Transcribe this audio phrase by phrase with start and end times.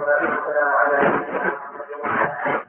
[0.00, 2.62] والسلام على السنة والجماعة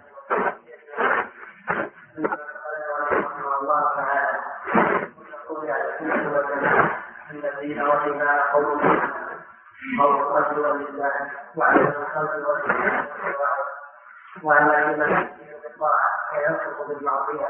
[7.32, 8.80] الذين وإيمان قول
[10.00, 13.08] قول القلب واللسان وعلى القلب واللسان
[14.44, 15.28] وعلى الإيمان
[15.64, 17.48] بالطاعة وينطق بالمعصية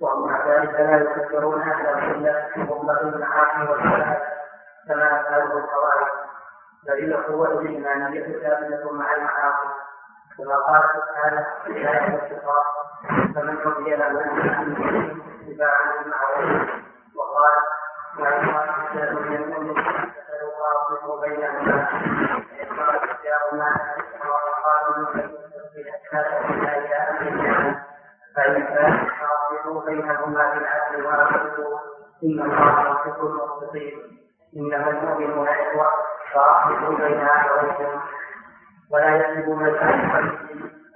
[0.00, 4.22] ومع ذلك لا يكفرون أهل القلة بمطلق المعاصي والصلاة
[4.88, 6.08] كما أفعله الخوارج
[6.86, 9.68] بل القوة الإيمانية ثابتة مع المعاصي.
[10.38, 12.66] كما قال سبحانه في آية الشقاق
[13.34, 14.20] فمن رضي له
[15.40, 16.70] اتباع المعروف.
[17.16, 17.62] وقال
[18.18, 21.88] وإن قال من المؤمن فسيقاطع بينهما
[22.78, 23.70] قال كلاهما
[24.28, 25.06] وقالوا
[28.36, 31.78] فإن كان يقاطعوا بينهما بالعدل وأقسطوا
[32.24, 34.18] إن الله يحب المقسطين
[34.56, 35.92] إنما المؤمنون إخوة.
[36.34, 38.00] فأصلحوا بين أخويكم
[38.90, 39.66] ولا يكذبون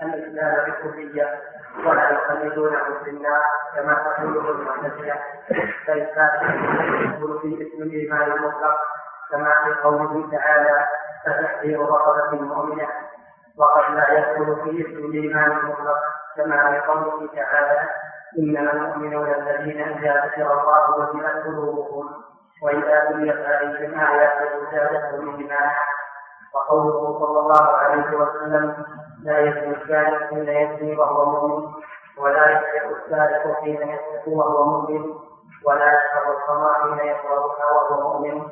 [0.03, 1.41] الإسلام بالكلية
[1.87, 3.43] ولا يخلدونه في النار
[3.75, 5.21] كما تقوله المعتزلة.
[5.89, 8.77] بل يدخل في اسم الإيمان المطلق
[9.31, 10.87] كما في قوله تعالى
[11.25, 12.89] فتحذير رقبة مؤمنة
[13.59, 15.99] وقد لا يدخل في اسم الإيمان المطلق
[16.37, 17.89] كما في قوله تعالى
[18.39, 22.09] إنما المؤمنون الذين إذا ذكر الله وجلت قلوبهم
[22.63, 25.73] وإذا تليت عليهم آياته زادتهم إيمانا
[26.55, 28.85] وقوله صلى الله عليه وسلم
[29.23, 31.73] لا يزني الكافر حين يزني وهو مؤمن
[32.19, 35.15] ولا يسرق السارق حين يسرق وهو مؤمن
[35.65, 38.43] ولا يشرب الخمر حين يشربها وهو مؤمن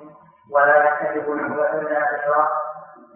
[0.50, 2.48] ولا يكذب نحوة إلا بشرى.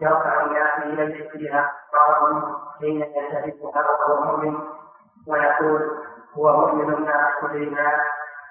[0.00, 2.42] يرفع الناس إليه فيها قرار
[2.81, 4.59] حين يلتفتها وهو مؤمن
[5.28, 5.91] ويقول
[6.39, 8.00] هو مؤمن مع كل ما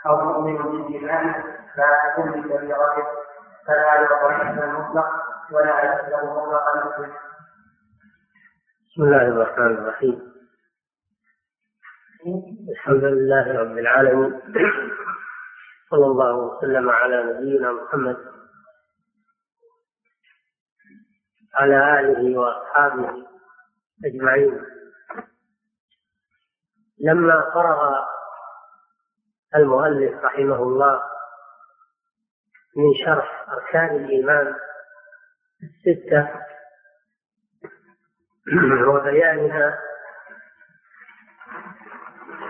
[0.05, 1.43] أو مؤمن بالإيمان
[1.77, 3.03] لا تكون بكبيرته
[3.67, 5.09] فلا يعطى الاسم المطلق
[5.51, 7.13] ولا يسلم مطلق المسلم.
[8.91, 10.33] بسم الله الرحمن الرحيم.
[12.69, 14.41] الحمد لله رب العالمين
[15.89, 18.17] صلى الله وسلم على نبينا محمد
[21.55, 23.09] على آله وأصحابه
[24.05, 24.65] أجمعين
[26.99, 28.05] لما فرغ
[29.55, 31.03] المؤلف رحمه الله
[32.77, 34.55] من شرح أركان الإيمان
[35.63, 36.29] الستة
[38.87, 39.79] وبيانها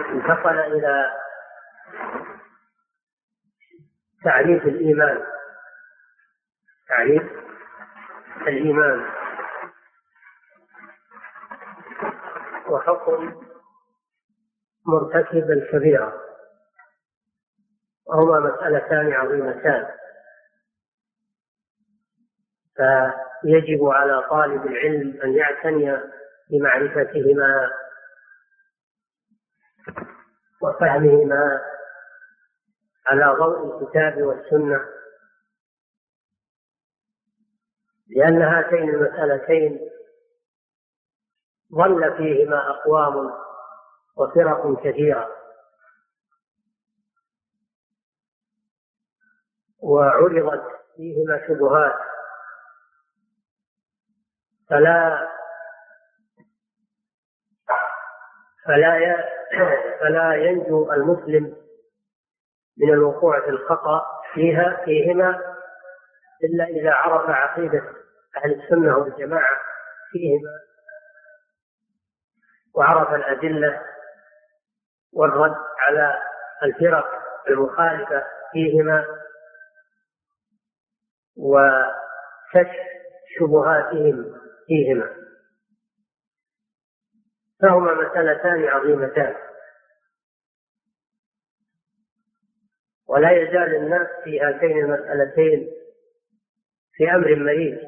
[0.09, 1.11] انتقل إلى
[4.23, 5.23] تعريف الإيمان.
[6.87, 7.23] تعريف
[8.47, 9.05] الإيمان.
[12.69, 13.41] وحكم
[14.85, 16.26] مرتكب الكبيرة
[18.07, 19.88] وهما مسألتان عظيمتان.
[22.75, 25.97] فيجب على طالب العلم أن يعتني
[26.51, 27.69] بمعرفتهما
[30.62, 31.62] وفهمهما
[33.07, 34.85] على ضوء الكتاب والسنة.
[38.07, 39.89] لأن هاتين المسألتين
[41.74, 43.31] ضل فيهما أقوام
[44.18, 45.36] وفرق كثيرة.
[49.87, 50.63] وعرضت
[50.95, 51.95] فيهما شبهات
[54.69, 55.27] فلا
[58.65, 59.23] فلا
[59.99, 61.55] فلا ينجو المسلم
[62.77, 65.55] من الوقوع في الخطأ فيها فيهما
[66.43, 67.83] إلا إذا عرف عقيدة
[68.37, 69.57] أهل السنة والجماعة
[70.11, 70.59] فيهما
[72.73, 73.81] وعرف الأدلة
[75.13, 76.21] والرد على
[76.63, 77.05] الفرق
[77.49, 79.05] المخالفة فيهما
[81.37, 82.87] وكشف
[83.39, 84.35] شبهاتهم
[84.67, 85.15] فيهما.
[87.61, 89.35] فهما مسألتان عظيمتان.
[93.07, 95.71] ولا يزال الناس في هاتين المسألتين
[96.93, 97.79] في أمر مريض.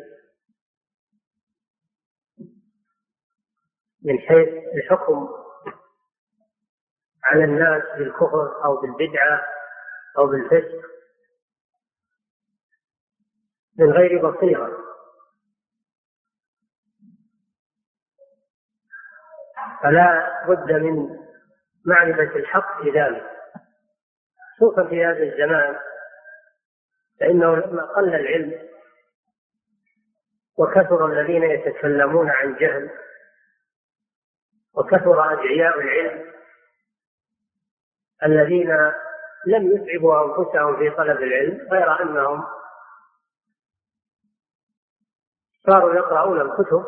[4.03, 5.29] من حيث الحكم
[7.23, 9.45] على الناس بالكفر أو بالبدعة
[10.17, 10.98] أو بالفسق.
[13.79, 14.77] من غير بصيرة.
[19.83, 21.19] فلا بد من
[21.85, 23.29] معرفة الحق في ذلك.
[24.59, 25.75] خصوصا في هذا الزمان
[27.19, 28.69] فإنه لما قل العلم
[30.57, 32.89] وكثر الذين يتكلمون عن جهل
[34.73, 36.25] وكثر أدعياء العلم
[38.23, 38.71] الذين
[39.47, 42.43] لم يتعبوا أنفسهم في طلب العلم غير أنهم
[45.69, 46.85] صاروا يقرؤون الكتب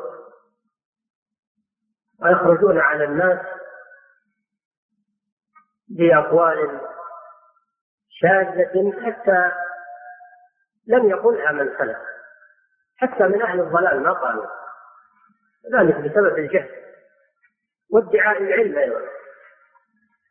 [2.21, 3.39] ويخرجون على الناس
[5.89, 6.81] بأقوال
[8.09, 9.51] شاذة حتى
[10.87, 11.97] لم يقلها من سلف.
[12.97, 14.45] حتى من أهل الضلال ما قالوا.
[15.73, 16.69] ذلك بسبب الجهل
[17.91, 19.01] وادعاء العلم أيضا.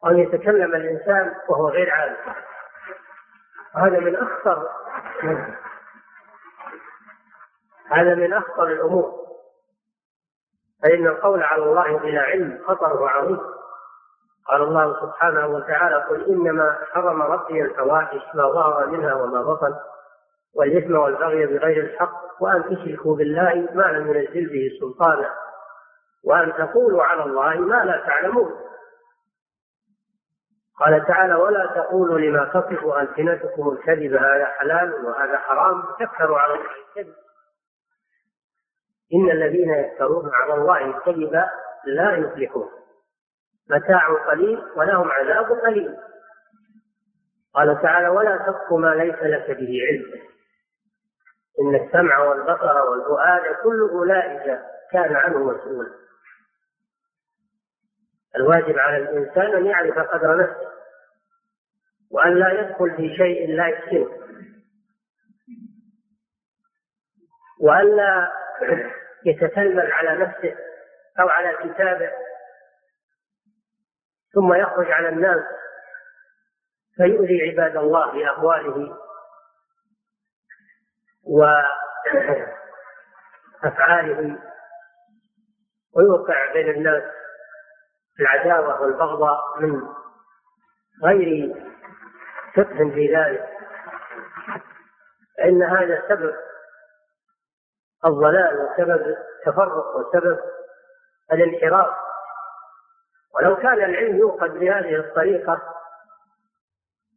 [0.07, 2.17] أن يتكلم الإنسان وهو غير عالم.
[3.75, 4.69] هذا من أخطر
[7.91, 9.21] هذا من أخطر الأمور.
[10.83, 13.41] فإن القول على الله بلا علم خطره عظيم
[14.49, 19.75] قال الله سبحانه وتعالى قل إنما حرم ربي الفواحش ما ظهر منها وما بطن
[20.55, 25.35] والإثم والبغي بغير الحق وأن تشركوا بالله ما لم ينزل به سلطانا
[26.25, 28.51] وأن تقولوا على الله ما لا تعلمون.
[30.81, 36.67] قال تعالى ولا تقولوا لما تصف ألسنتكم الكذب هذا حلال وهذا حرام تكفروا على الله
[36.89, 37.15] الكذب.
[39.15, 41.45] إن الذين يفترون على الله الكذب
[41.85, 42.69] لا يفلحون.
[43.71, 45.97] متاع قليل ولهم عذاب أليم.
[47.55, 50.23] قال تعالى ولا تقف ما ليس لك به علم.
[51.61, 54.61] إن السمع والبصر والفؤاد كل أولئك
[54.93, 55.91] كان عنه مسؤولا.
[58.37, 60.71] الواجب على الإنسان أن يعرف قدر نفسه
[62.11, 64.07] وأن لا يدخل في شيء لا يكفيه
[67.61, 67.97] وأن
[69.27, 70.57] يتتلمذ على نفسه
[71.21, 72.11] أو على كتابه
[74.35, 75.45] ثم يخرج على الناس
[76.97, 78.97] فيؤذي عباد الله بأقواله.
[83.63, 84.39] وأفعاله
[85.97, 87.03] ويوقع بين الناس
[88.21, 89.83] العداوة والبغضاء من
[91.05, 91.55] غير
[92.57, 93.49] فقه في ذلك.
[95.39, 96.35] فإن هذا سبب
[98.05, 99.17] الضلال وسبب
[99.47, 100.39] التفرق وسبب
[101.33, 101.91] الانحراف.
[103.35, 105.63] ولو كان العلم يؤخذ بهذه الطريقة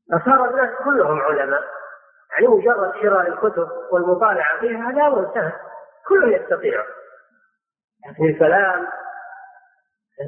[0.10, 1.64] لصار الناس كلهم علماء.
[2.32, 5.54] يعني مجرد شراء الكتب والمطالعة فيها هذا أمر سهل.
[6.08, 6.86] كل يستطيع
[8.08, 8.88] لكن الكلام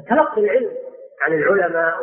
[0.08, 0.76] تلقي العلم
[1.22, 1.96] عن العلماء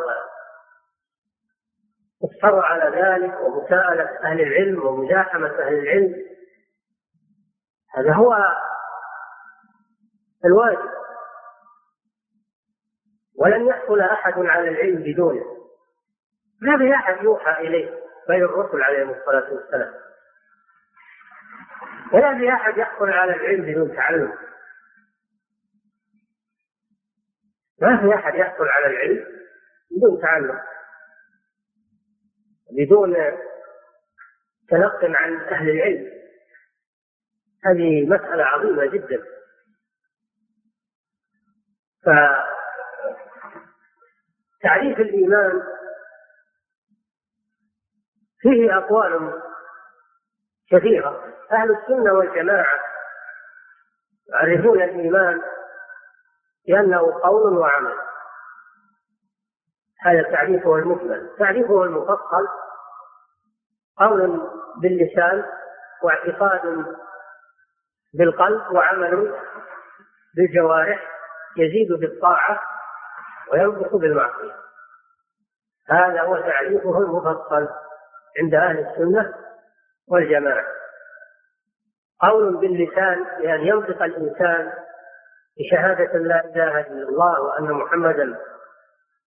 [2.20, 6.33] والصبر على ذلك ومساءلة أهل العلم ومزاحمة أهل العلم
[7.96, 8.36] هذا هو
[10.44, 10.90] الواجب.
[13.38, 15.44] ولن يحصل أحد على العلم بدونه.
[16.62, 19.94] ما في أحد يوحى إليه بين الرسل عليهم الصلاة والسلام.
[22.12, 24.32] ولا في أحد يحصل على العلم بدون تعلم.
[27.80, 29.26] ما في أحد يحصل على العلم
[29.90, 30.60] بدون تعلم.
[32.70, 33.14] بدون
[34.68, 36.23] تلق عن أهل العلم.
[37.64, 39.24] هذه مسألة عظيمة جدا.
[44.62, 45.62] فتعريف الإيمان
[48.40, 49.42] فيه أقوال
[50.70, 51.34] كثيرة.
[51.52, 52.80] أهل السنة والجماعة
[54.28, 55.42] يعرفون الإيمان
[56.66, 57.94] بأنه قول وعمل.
[60.00, 61.36] هذا تعريفه المكمل.
[61.38, 62.48] تعريفه المفصل.
[63.98, 64.50] قول
[64.82, 65.44] باللسان
[66.02, 66.94] واعتقاد
[68.18, 69.34] بالقلب وعمل
[70.36, 71.10] بالجوارح
[71.56, 72.60] يزيد بالطاعة
[73.52, 74.52] وينقص بالمعصية.
[75.88, 77.68] هذا هو تعريفه المفصل
[78.40, 79.34] عند أهل السنة
[80.08, 80.64] والجماعة.
[82.20, 84.72] قول باللسان بأن ينطق الإنسان
[85.58, 88.38] بشهادة لا إله إلا الله وأن محمدا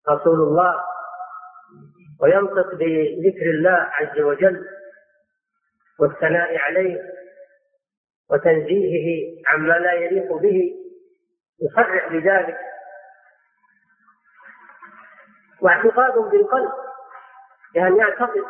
[0.09, 0.83] رسول الله
[2.21, 4.65] وينطق بذكر الله عز وجل
[5.99, 7.01] والثناء عليه
[8.29, 10.73] وتنزيهه عما لا يليق به
[11.61, 12.57] يصرح بذلك.
[15.61, 16.71] واعتقاد بالقلب
[17.73, 18.43] بأن يعتقد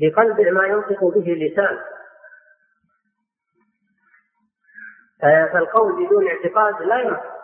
[0.00, 1.78] بقلبه ما ينطق به اللسان.
[5.22, 7.34] فالقول بدون اعتقاد لا ينفع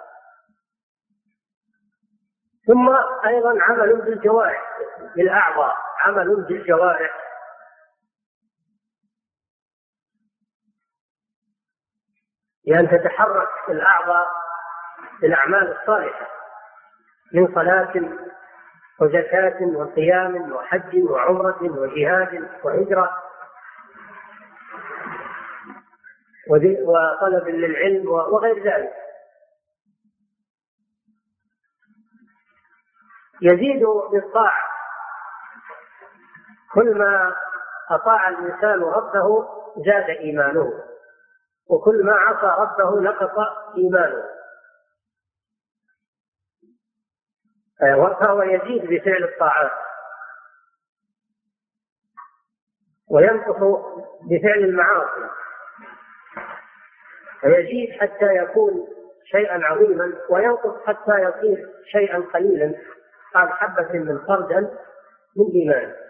[2.67, 2.89] ثم
[3.27, 4.79] أيضا عمل بالجوارح
[5.17, 7.30] بالأعضاء عمل بالجوارح.
[12.71, 14.27] لأن تتحرك الأعضاء
[15.21, 16.29] بالأعمال الصالحة
[17.33, 17.93] من صلاة
[19.01, 23.17] وزكاة وصيام وحج وعمرة وجهاد وهجرة
[26.85, 28.93] وطلب للعلم وغير ذلك.
[33.43, 34.63] يزيد بالطاعة.
[36.75, 37.35] كل ما
[37.91, 39.49] أطاع الإنسان ربه
[39.87, 40.90] زاد إيمانه.
[41.71, 43.39] وكل ما عصى ربه نقص
[43.77, 44.25] إيمانه.
[48.21, 49.71] فهو يزيد بفعل الطاعات.
[53.11, 53.57] وينقص
[54.31, 55.31] بفعل المعاصي.
[57.41, 58.89] فيزيد حتى يكون
[59.25, 62.75] شيئا عظيما وينقص حتى يصير شيئا قليلا.
[63.35, 64.79] قال حبة من خردل
[65.37, 66.10] من إيمان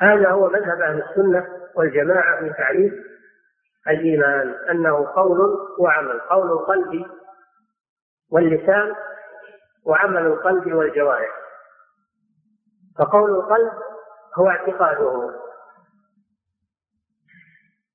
[0.00, 2.92] هذا هو مذهب أهل السنة والجماعة في تعريف
[3.88, 7.06] الإيمان أنه قول وعمل قول القلب
[8.30, 8.94] واللسان
[9.84, 11.30] وعمل القلب والجوارح.
[12.98, 13.72] فقول القلب
[14.38, 15.34] هو اعتقاده.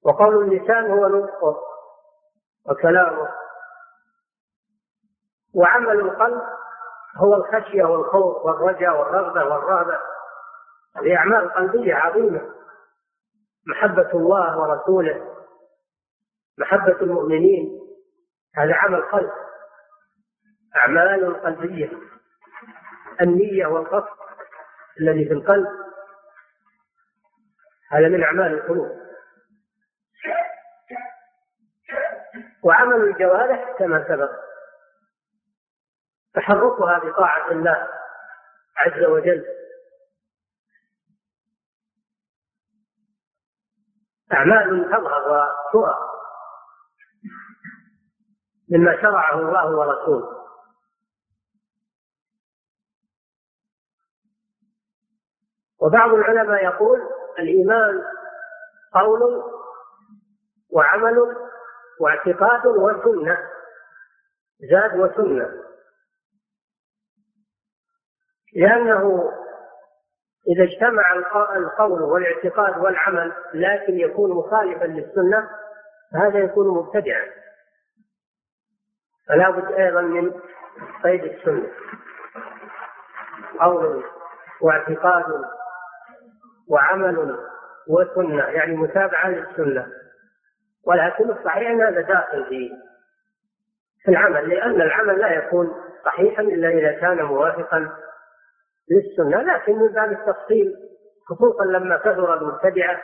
[0.04, 1.58] وقول اللسان هو نطقه
[2.70, 3.30] وكلامه.
[5.56, 6.42] وعمل القلب
[7.18, 10.13] هو الخشية والخوف والرجاء والرغبة والرهبة.
[10.98, 12.54] هذه أعمال قلبية عظيمة.
[13.68, 15.36] محبة الله ورسوله.
[16.58, 17.80] محبة المؤمنين.
[18.56, 19.32] هذا عمل قلب.
[20.76, 21.92] أعمال قلبية.
[23.22, 24.18] النية والقصد
[25.00, 25.68] الذي في القلب.
[27.92, 29.04] هذا من أعمال القلوب.
[32.64, 34.32] وعمل الجوارح كما سبق.
[36.34, 37.88] تحركها بطاعة الله
[38.78, 39.46] عز وجل.
[44.34, 46.10] أعمال تظهر وترى
[48.72, 50.44] مما شرعه الله ورسوله.
[55.80, 57.00] وبعض العلماء يقول
[57.40, 58.04] الإيمان
[58.94, 59.44] قول
[60.70, 61.18] وعمل
[62.00, 63.38] واعتقاد وسنة
[64.72, 65.64] زاد وسنة.
[68.56, 69.32] لأنه
[70.48, 71.14] إذا اجتمع
[71.56, 75.50] القول والاعتقاد والعمل لكن يكون مخالفا للسنة
[76.14, 77.26] فهذا يكون مبتدعا.
[79.28, 80.32] فلا بد أيضا من
[81.04, 81.68] قيد السنة.
[83.60, 84.04] قول
[84.62, 85.26] واعتقاد
[86.70, 87.38] وعمل
[87.88, 89.88] وسنة يعني متابعة للسنة.
[90.88, 92.70] ولكن الصحيح أن هذا داخل في
[94.04, 95.74] في العمل لأن العمل لا يكون
[96.06, 97.90] صحيحا إلا إذا كان موافقا
[98.92, 100.74] للسنة لكن من باب التفصيل
[101.30, 103.04] خصوصا لما كثر المبتدعة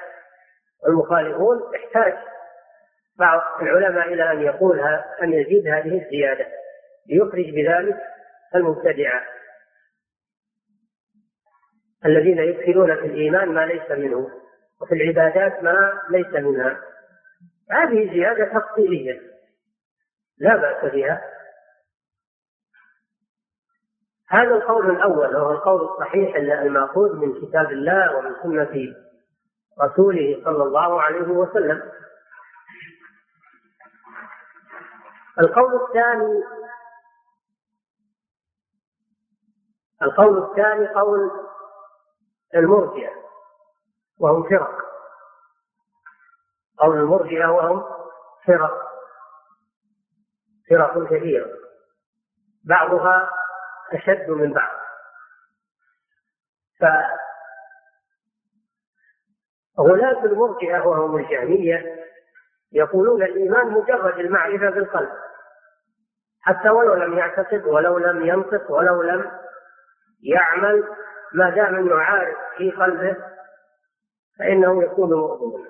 [0.83, 2.13] والمخالفون احتاج
[3.19, 4.79] بعض العلماء إلى أن يقول
[5.23, 6.45] أن يزيد هذه الزيادة.
[7.07, 7.97] ليخرج بذلك
[8.55, 9.21] المبتدعة.
[12.05, 14.29] الذين يدخلون في الإيمان ما ليس منه
[14.81, 16.81] وفي العبادات ما ليس منها.
[17.71, 19.21] هذه زيادة تفصيلية.
[20.37, 21.21] لا بأس بها.
[24.31, 28.95] هذا القول الأول وهو القول الصحيح المأخوذ من كتاب الله ومن سنة
[29.81, 31.91] رسوله صلى الله عليه وسلم.
[35.39, 36.43] القول الثاني
[40.01, 41.31] القول الثاني قول
[42.55, 43.11] المرجئة
[44.19, 44.77] وهم فرق.
[46.77, 47.83] قول المرجئة وهم
[48.45, 48.89] فرق
[50.69, 51.47] فرق كثيرة
[52.63, 53.38] بعضها
[53.93, 54.79] أشد من بعض.
[59.77, 62.05] فغلاة المرجئة وهم الجهمية
[62.71, 65.09] يقولون الإيمان مجرد المعرفة بالقلب.
[66.41, 69.31] حتى ولو لم يعتقد ولو لم ينطق ولو لم
[70.23, 70.83] يعمل
[71.33, 73.15] ما دام إنه عارف في قلبه
[74.39, 75.69] فإنه يكون مؤمنا.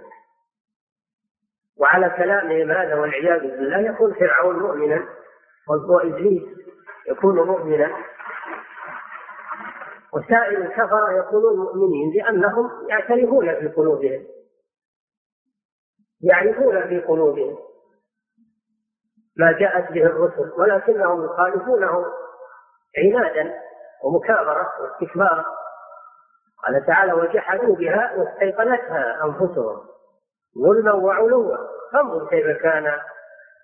[1.80, 5.08] وعلى كلامهم هذا والعياذ بالله يكون فرعون مؤمنا
[5.68, 6.44] وابليس
[7.10, 7.92] يكون مؤمنا.
[10.14, 14.26] وسائر الكفرة يكونون مؤمنين لأنهم يعترفون في قلوبهم.
[16.22, 17.58] يعرفون في قلوبهم.
[19.38, 22.06] ما جاءت به الرسل ولكنهم يخالفونه
[22.98, 23.54] عنادا
[24.04, 25.46] ومكابرة واستكبارا
[26.64, 29.82] قال تعالى وجحدوا بها واستيقنتها أنفسهم
[30.58, 31.58] ظلما وعلوا.
[31.94, 33.00] فانظر كيف كان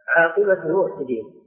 [0.07, 1.44] عاقبة المفسدين.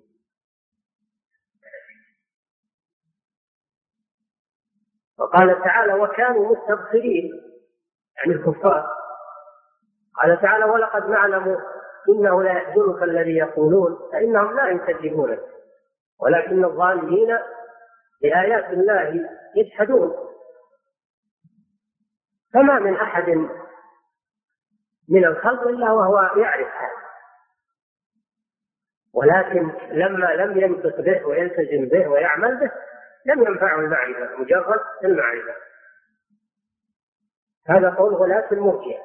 [5.18, 7.30] وقال تعالى وكانوا مستبصرين
[8.16, 8.86] يعني الكفار.
[10.22, 11.58] قال تعالى ولقد نعلم
[12.08, 15.40] إنه لا يحزنك الذي يقولون فإنهم لا يكذبونك
[16.20, 17.38] ولكن الظالمين
[18.22, 20.16] بآيات الله يجحدون.
[22.54, 23.28] فما من أحد
[25.08, 27.08] من الخلق إلا وهو يعرف هذا.
[29.14, 32.70] ولكن لما لم ينطق به ويلتزم به ويعمل به
[33.28, 35.54] لم ينفعه المعرفة مجرد المعرفة.
[37.66, 39.02] هذا قول غلاة المرجئة.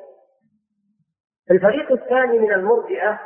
[1.51, 3.19] الفريق الثاني من المرجئة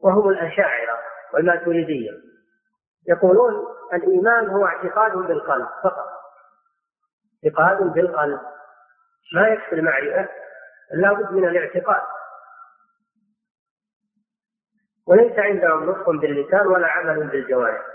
[0.00, 0.98] وهم الأشاعرة
[1.34, 2.10] والماتريدية.
[3.08, 6.08] يقولون الإيمان هو اعتقاد بالقلب فقط.
[7.44, 8.40] اعتقاد بالقلب.
[9.34, 10.28] ما يكفي المعرفة.
[10.92, 12.02] لا بد من الاعتقاد.
[15.06, 17.93] وليس عندهم نطق باللسان ولا عمل بالجوارح.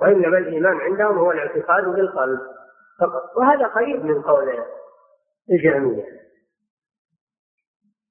[0.00, 2.40] وإنما الإيمان عندهم هو الاعتقاد بالقلب
[3.00, 3.36] فقط.
[3.36, 4.64] وهذا قريب من قول
[5.50, 6.04] الجهمية.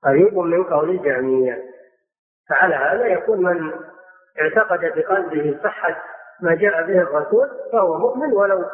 [0.03, 1.63] قريب من قول الجهمية.
[2.49, 3.73] فعلى هذا يكون من
[4.41, 6.03] اعتقد بقلبه صحة
[6.41, 8.65] ما جاء به الرسول فهو مؤمن ولو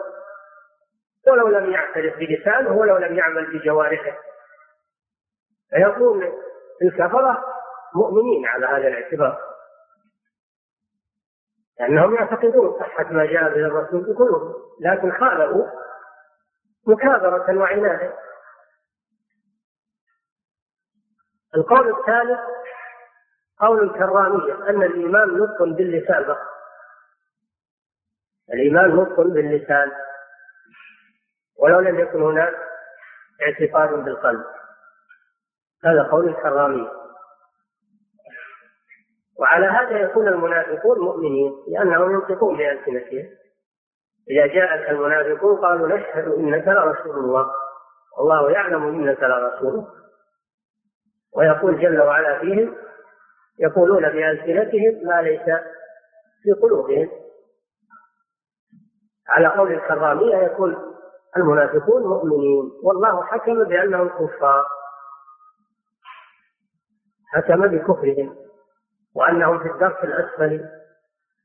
[1.27, 4.17] ولو لم يعترف بلسانه ولو لم يعمل بجوارحه.
[5.69, 6.33] فيكون
[6.81, 7.43] الكفرة
[7.95, 9.50] مؤمنين على هذا الاعتبار.
[11.79, 15.67] لأنهم يعتقدون صحة ما جاء به الرسول بقلوبهم لكن خالفوا
[16.87, 18.13] مكابرة وعنادا
[21.55, 22.39] القول الثالث
[23.61, 26.47] قول الكرامية أن الإيمان نطق باللسان فقط.
[28.53, 29.91] الإيمان نطق باللسان.
[31.59, 32.53] ولو لم يكن هناك
[33.41, 34.45] اعتقاد بالقلب.
[35.83, 37.00] هذا قول الكرامية.
[39.41, 43.29] وعلى هذا يكون المنافقون مؤمنين لأنهم ينطقون بألسنتهم.
[44.29, 47.51] إذا جاءك المنافقون قالوا نشهد إنك لرسول الله.
[48.17, 49.87] والله يعلم إنك لرسوله
[51.35, 52.75] ويقول جل وعلا فيهم
[53.59, 55.45] يقولون بألسنتهم ما ليس
[56.43, 57.09] في قلوبهم.
[59.27, 60.77] على قول الكرامية يكون
[61.37, 62.71] المنافقون مؤمنين.
[62.83, 64.65] والله حكم بأنهم كفار.
[67.33, 68.50] حكم بكفرهم.
[69.15, 70.69] وأنهم في الدرك الأسفل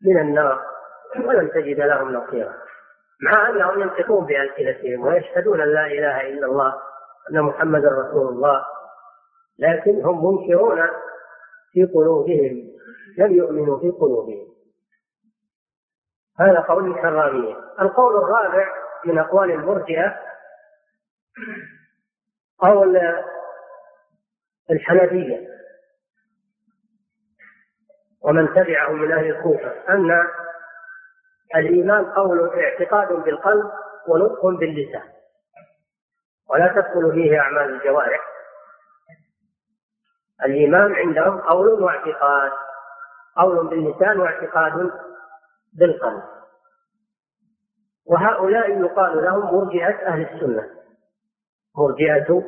[0.06, 0.60] من النار
[1.24, 2.54] ولن تجد لهم نصيرا.
[3.22, 6.74] مع أنهم ينطقون بألسنتهم ويشهدون أن لا إله إلا الله
[7.30, 8.64] أن محمدا رسول الله
[9.58, 10.88] لكن هم منكرون
[11.72, 12.70] في قلوبهم
[13.18, 14.46] لم يؤمنوا في قلوبهم.
[16.40, 18.68] هذا قول الكرامية القول الرابع
[19.04, 20.16] من أقوال المرجئة
[22.58, 23.00] قول
[24.70, 25.55] الحنفية.
[28.22, 30.10] ومن تبعه من أهل الكوفة أن
[31.56, 33.70] الإيمان قول اعتقاد بالقلب
[34.08, 35.02] ونطق باللسان.
[36.50, 38.20] ولا تدخل فيه أعمال الجوارح.
[40.44, 42.52] الإيمان عندهم قول واعتقاد
[43.36, 44.90] قول باللسان واعتقاد
[45.72, 46.22] بالقلب.
[48.06, 50.70] وهؤلاء يقال لهم مرجئة أهل السنة.
[51.78, 52.42] مرجئة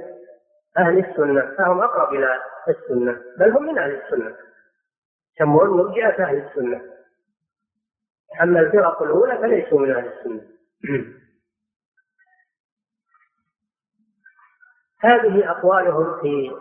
[0.78, 4.47] أهل السنة فهم أقرب إلى السنة بل هم من أهل السنة.
[5.40, 6.82] يسمون مرجئة أهل السنة.
[8.42, 10.42] أما الفرق الأولى فليسوا من أهل السنة.
[15.00, 16.52] هذه أقوالهم في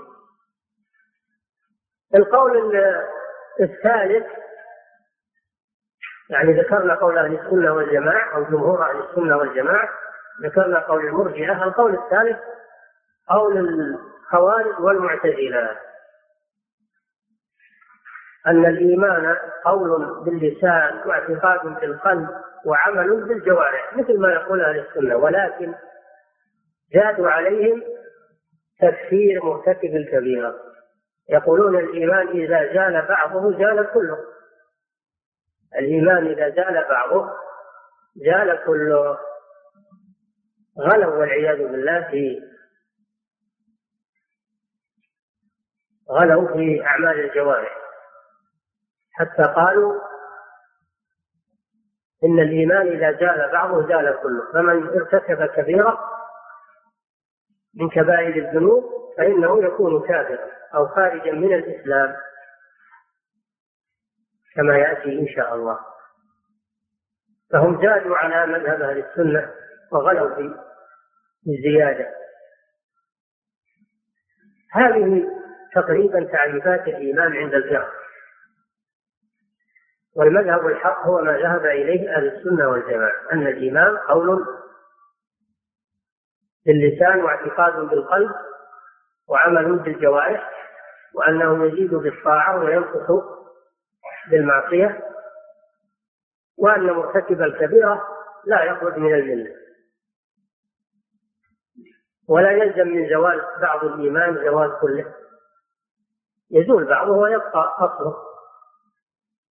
[2.15, 2.75] القول
[3.61, 4.25] الثالث
[6.29, 9.89] يعني ذكرنا قول أهل السنة والجماعة أو جمهور أهل السنة والجماعة
[10.43, 12.37] ذكرنا قول المرجئة القول الثالث
[13.29, 15.86] قول الخوارج والمعتزلة.
[18.47, 22.29] أن الإيمان قول باللسان واعتقاد بالقلب
[22.65, 25.73] وعمل بالجوارح مثل ما يقول أهل السنة ولكن
[26.93, 27.83] زادوا عليهم
[28.79, 30.55] تكفير مرتكب الكبيرة
[31.29, 34.17] يقولون الإيمان إذا زال بعضه زال كله.
[35.79, 37.29] الإيمان إذا زال بعضه
[38.15, 39.17] زال كله.
[40.79, 42.41] غلوا والعياذ بالله في
[46.09, 47.76] غلوا في أعمال الجوارح.
[49.17, 50.01] حتى قالوا
[52.23, 55.99] إن الإيمان إذا زال بعضه زال كله فمن ارتكب كبيرة
[57.75, 58.83] من كبائر الذنوب
[59.17, 62.15] فإنه يكون كافرا أو خارجا من الإسلام
[64.55, 65.79] كما يأتي إن شاء الله.
[67.51, 69.53] فهم زادوا على مذهب أهل السنة
[69.91, 70.55] وغلوا في
[71.47, 72.13] الزيادة
[74.71, 75.27] هذه
[75.75, 77.93] تقريبا تعريفات الإيمان عند الفرق.
[80.17, 84.45] والمذهب الحق هو ما ذهب إليه أهل السنة والجماعة أن الإيمان قول
[86.65, 88.31] باللسان واعتقاد بالقلب
[89.27, 90.51] وعمل بالجوارح
[91.13, 93.23] وأنه يزيد بالطاعة وينقص
[94.31, 95.03] بالمعصية
[96.57, 98.07] وأن مرتكب الكبيرة
[98.45, 99.55] لا يخرج من الملة.
[102.27, 105.13] ولا يلزم من زوال بعض الإيمان زوال كله.
[106.51, 108.15] يزول بعضه ويبقى أصله.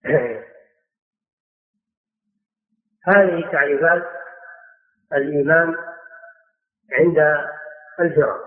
[3.08, 4.02] هذه تعريفات
[5.12, 5.74] الإيمان
[6.92, 7.46] عند
[8.00, 8.46] الفرق.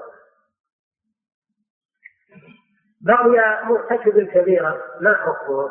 [3.01, 5.69] بقي مرتكب الكبيرة ما حكمه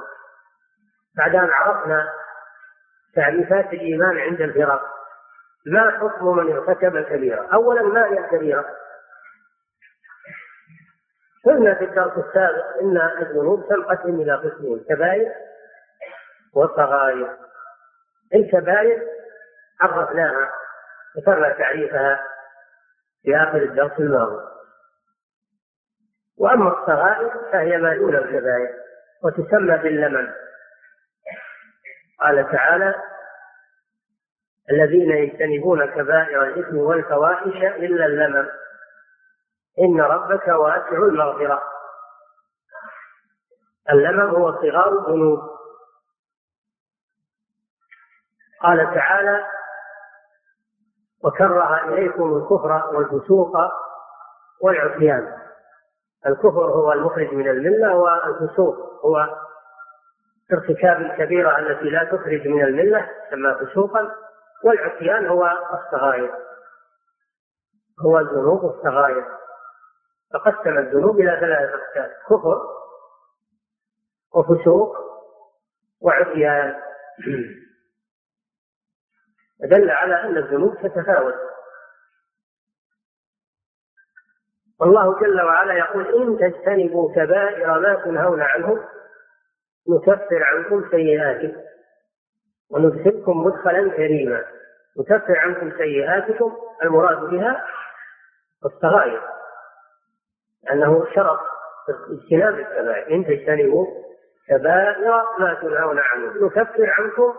[1.17, 2.09] بعد أن عرفنا
[3.15, 4.83] تعريفات الإيمان عند الفرق
[5.67, 8.65] ما حكم من ارتكب كبيرة أولا ما هي الكبيرة؟
[11.45, 15.33] قلنا في الدرس السابق إن الذنوب تنقسم إلى قسمين كبائر
[16.55, 17.37] وصغائر
[18.35, 19.03] الكبائر
[19.81, 20.51] عرفناها
[21.17, 22.21] ذكرنا تعريفها
[23.23, 24.45] في آخر الدرس الماضي.
[26.39, 28.75] وأما الصغائر فهي ما دون الكبائر
[29.25, 30.33] وتسمى باللمن.
[32.21, 32.95] قال تعالى
[34.71, 38.49] الذين يجتنبون كبائر الإثم والفواحش إلا اللمن.
[39.79, 41.63] إن ربك واسع المغفرة.
[43.91, 45.58] اللمم هو صغار الذنوب.
[48.63, 49.47] قال تعالى
[51.25, 53.57] وكره إليكم الكفر والفسوق
[54.63, 55.39] والعصيان.
[56.27, 59.29] الكفر هو المخرج من الملة والفسوق هو
[60.53, 64.15] ارتكاب الكبيرة التي لا تخرج من الملة تسمى فسوقا
[64.65, 66.35] والعصيان هو الصغائر.
[68.05, 69.25] هو الذنوب الصغائر.
[70.35, 72.63] فقسم الذنوب إلى ثلاثة أقسام كفر
[74.35, 74.97] وفسوق
[76.03, 76.81] وعصيان.
[79.61, 81.35] دل على أن الذنوب تتفاوت.
[84.81, 88.85] والله جل وعلا يقول إن تجتنبوا كبائر ما تنهون عنه
[89.89, 91.61] نكفر عنكم سيئاتكم
[92.71, 94.45] وندخلكم مدخلا كريما.
[94.99, 97.65] نكفر عنكم سيئاتكم المراد بها
[98.65, 99.23] الصغائر.
[100.71, 101.41] أنه شرط
[102.11, 103.15] اجتناب الكبائر.
[103.15, 103.87] إن تجتنبوا
[104.49, 106.47] كبائر ما تنهون عنه.
[106.47, 107.35] نكفر عنكم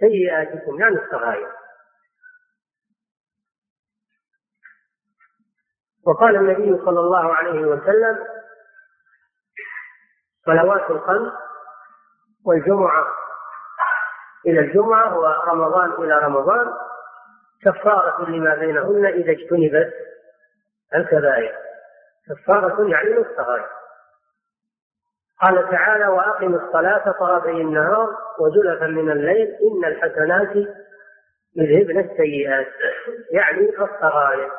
[0.00, 1.52] سيئاتكم يعني الصغائر
[6.06, 8.26] وقال النبي صلى الله عليه وسلم
[10.46, 11.32] صلوات الخمس
[12.44, 13.06] والجمعة
[14.46, 16.72] إلى الجمعة ورمضان إلى رمضان
[17.62, 19.94] كفارة لما بينهن إذا اجتنبت
[20.94, 21.54] الكبائر.
[22.28, 23.77] كفارة يعني للصغائر
[25.42, 30.56] قال تعالى وأقم الصلاة طرفي النهار وزلفا من الليل إن الحسنات
[31.56, 32.66] يذهبن السيئات.
[33.32, 34.50] يعني الصغائر.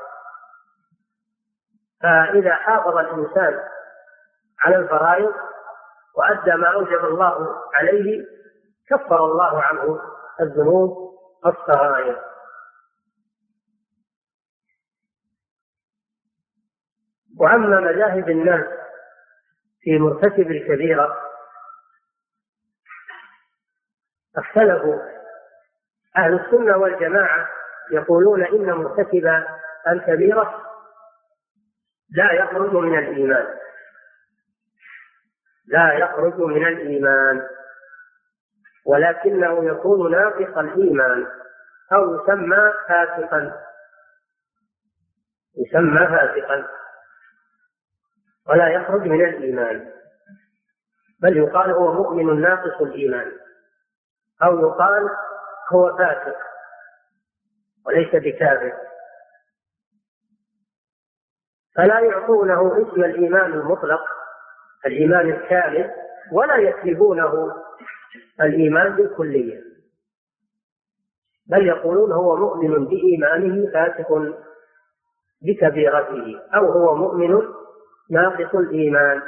[2.01, 3.59] فإذا حافظ الإنسان
[4.59, 5.33] على الفرائض
[6.15, 8.25] وأدى ما أوجب الله عليه
[8.89, 9.99] كفر الله عنه
[10.41, 11.09] الذنوب
[11.45, 12.21] الصغائر
[17.39, 18.65] وأما مذاهب الناس
[19.81, 21.17] في مرتكب الكبيرة.
[24.37, 24.99] اختلفوا
[26.17, 27.49] أهل السنة والجماعة
[27.91, 29.43] يقولون إن مرتكب
[29.87, 30.65] الكبيرة
[32.09, 33.57] لا يخرج من الإيمان.
[35.65, 37.47] لا يخرج من الإيمان.
[38.85, 41.27] ولكنه يكون ناقص الإيمان
[41.93, 43.53] أو يسمى فاسقا.
[45.57, 46.78] يسمى فاسقا.
[48.49, 49.91] ولا يخرج من الإيمان.
[51.21, 53.31] بل يقال هو مؤمن ناقص الإيمان.
[54.43, 55.09] أو يقال
[55.71, 56.37] هو فاسق
[57.85, 58.73] وليس بكافر
[61.75, 64.01] فلا يعطونه اسم الإيمان المطلق
[64.85, 65.91] الإيمان الكامل
[66.31, 67.55] ولا يكذبونه
[68.41, 69.61] الإيمان بالكلية.
[71.47, 74.33] بل يقولون هو مؤمن بإيمانه فاسق
[75.41, 77.41] بكبيرته أو هو مؤمن
[78.09, 79.21] ناقص الإيمان.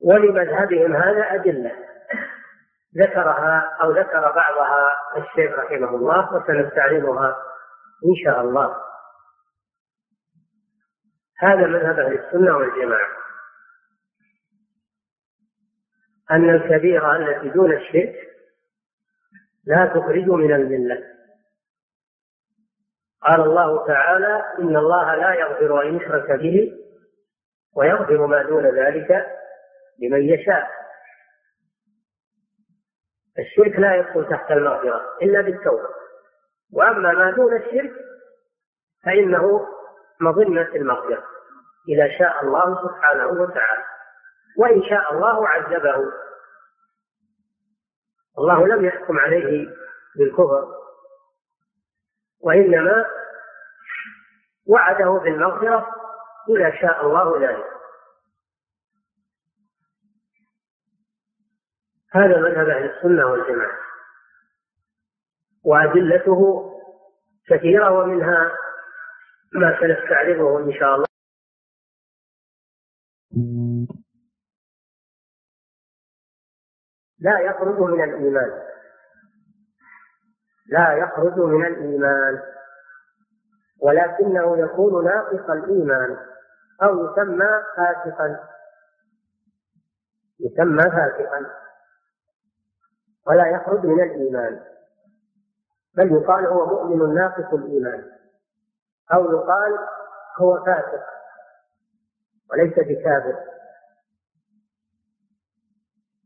[0.00, 1.72] ولمذهبهم هذا أدلة.
[2.96, 7.36] ذكرها أو ذكر بعضها الشيخ رحمه الله وسنستعرضها
[8.06, 8.76] إن شاء الله.
[11.38, 13.08] هذا مذهب أهل السنة والجماعة.
[16.30, 18.14] أن الكبيرة التي دون الشرك
[19.64, 21.04] لا تخرج من الملة.
[23.24, 26.72] قال الله تعالى إن الله لا يغفر أن يشرك به
[27.76, 29.26] ويغفر ما دون ذلك
[30.02, 30.70] لمن يشاء.
[33.38, 35.88] الشرك لا يدخل تحت المغفرة إلا بالتوبة.
[36.72, 37.92] وأما ما دون الشرك
[39.04, 39.68] فإنه
[40.20, 41.24] مظنة المغفرة
[41.88, 43.84] إذا شاء الله سبحانه وتعالى.
[44.58, 45.96] وإن شاء الله عذبه.
[48.38, 49.68] الله لم يحكم عليه
[50.18, 50.82] بالكفر.
[52.42, 53.06] وإنما
[54.66, 55.94] وعده بالمغفرة
[56.48, 57.72] إذا شاء الله ذلك.
[62.10, 63.78] هذا مذهب أهل السنة والجماعة.
[65.64, 66.72] وأدلته
[67.46, 68.56] كثيرة ومنها
[69.52, 71.06] ما سنستعرضه إن شاء الله.
[77.18, 78.71] لا يخرج من الإيمان.
[80.72, 82.42] لا يخرج من الإيمان
[83.82, 86.16] ولكنه يكون ناقص الإيمان
[86.82, 88.38] أو يسمى فاسقا.
[90.40, 91.46] يسمى فاسقا.
[93.26, 94.60] ولا يخرج من الإيمان.
[95.96, 98.04] بل يقال هو مؤمن ناقص الإيمان
[99.14, 99.78] أو يقال
[100.40, 101.04] هو فاسق
[102.50, 103.36] وليس بكافر.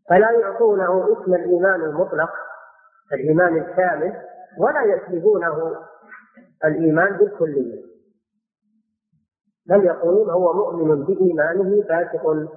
[0.09, 2.31] فلا يعطونه اسم الإيمان المطلق
[3.13, 4.27] الإيمان الكامل
[4.59, 5.87] ولا يسلبونه
[6.65, 7.83] الإيمان بالكلية.
[9.67, 12.49] بل يقولون هو مؤمن بإيمانه فاسق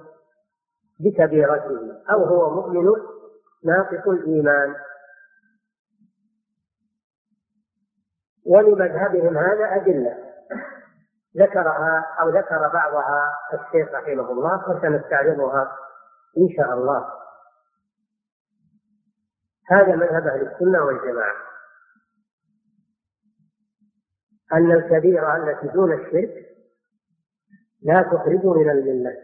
[1.00, 2.92] بكبيرته أو هو مؤمن
[3.64, 4.74] ناقص الإيمان.
[8.46, 10.16] ولمذهبهم هذا أدلة.
[11.36, 15.76] ذكرها أو ذكر بعضها الشيخ رحمه الله وسنستعرضها
[16.38, 17.08] إن شاء الله.
[19.70, 21.49] هذا مذهب أهل السنة والجماعة.
[24.52, 26.46] أن الكبيرة التي دون الشرك
[27.82, 29.16] لا تخرج من الملة.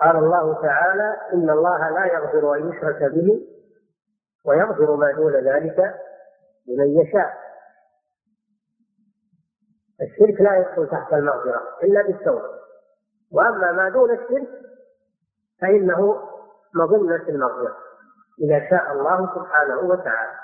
[0.00, 3.40] قال الله تعالى إن الله لا يغفر أن يشرك به
[4.44, 5.94] ويغفر ما دون ذلك
[6.66, 7.44] لمن يشاء.
[10.00, 12.48] الشرك لا يدخل تحت المغفرة إلا بالتوبة.
[13.32, 14.48] وأما ما دون الشرك
[15.60, 16.28] فإنه
[16.74, 17.76] مظنة المغفرة
[18.40, 20.38] إذا شاء الله سبحانه وتعالى.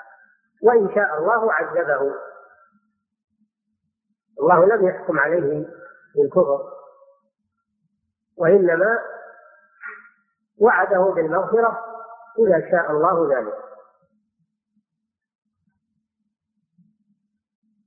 [0.63, 2.13] وإن شاء الله عذبه.
[4.39, 5.65] الله لم يحكم عليه
[6.15, 6.71] بالكفر
[8.37, 8.99] وإنما
[10.57, 11.85] وعده بالمغفرة
[12.39, 13.53] إذا شاء الله ذلك.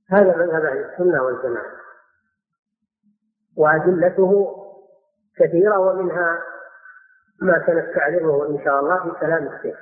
[0.09, 1.75] هذا مذهب أهل السنة والجماعة
[3.57, 4.55] وأدلته
[5.37, 6.43] كثيرة ومنها
[7.41, 9.77] ما سنستعرضه إن شاء الله في كلام الشيخ.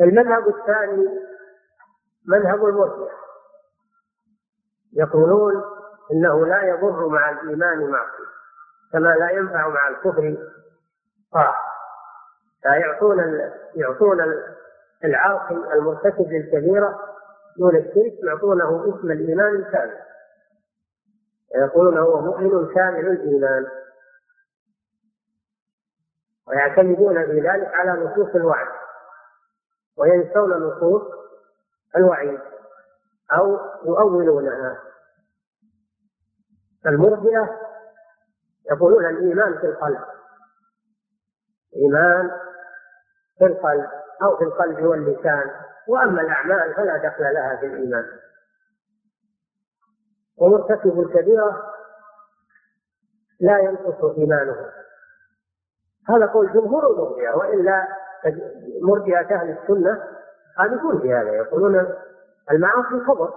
[0.00, 1.06] المذهب الثاني
[2.28, 3.18] مذهب المرجئة
[4.92, 5.64] يقولون
[6.12, 8.28] إنه لا يضر مع الإيمان معصية
[8.92, 10.36] كما لا ينفع مع الكفر
[11.32, 11.56] طاعة.
[12.62, 13.18] فيعطون
[13.74, 14.20] يعطون
[15.04, 17.00] العاصي المرتكب للكبيرة
[17.58, 19.98] دون الشرك يعطونه اسم الإيمان الكامل.
[21.54, 23.66] يقولون هو مؤمن كامل الإيمان.
[26.48, 28.68] ويعتمدون في ذلك على نصوص الوعد.
[29.98, 31.17] وينسون نصوص
[31.96, 32.40] الوعيد
[33.32, 34.78] أو يؤولونها.
[36.86, 37.60] المرجئة
[38.70, 40.04] يقولون الإيمان في القلب.
[41.76, 42.30] إيمان
[43.38, 43.88] في القلب
[44.22, 45.50] أو في القلب واللسان.
[45.88, 48.04] وأما الأعمال فلا دخل لها في الإيمان.
[50.36, 51.72] ومرتكب الكبيرة
[53.40, 54.72] لا ينقص إيمانه.
[56.08, 57.88] هذا قول جمهور المرجئة وإلا
[58.82, 60.17] مرجئة أهل السنة
[60.58, 61.94] خالفون في هذا يقولون
[62.50, 63.34] المعاصي كبر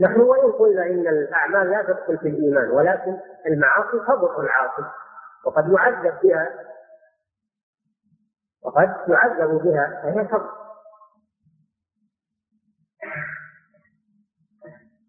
[0.00, 4.82] نحن وإن قلنا إن الأعمال لا تدخل في الإيمان ولكن المعاصي تضر العاصي
[5.44, 6.50] وقد يعذب بها
[8.62, 10.50] وقد يعذب بها فهي تضر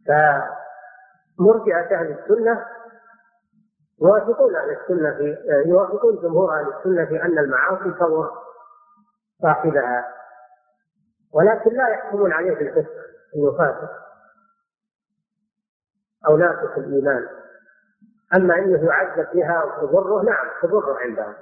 [0.07, 2.65] فمرجئة أهل السنة
[4.01, 8.46] يوافقون أهل السنة في يوافقون جمهور أهل السنة في أن المعاصي تضر
[9.41, 10.05] صاحبها.
[11.33, 12.93] ولكن لا يحكمون عليه بالفسق
[13.35, 13.91] انه فاسق
[16.27, 17.27] أو ناقص الإيمان.
[18.35, 21.35] أما إنه يعذب بها وتضره نعم تضره عندهم.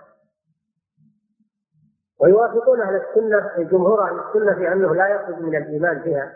[2.19, 6.33] ويوافقون أهل السنة جمهور أهل السنة في أنه لا يخرج من الإيمان بها.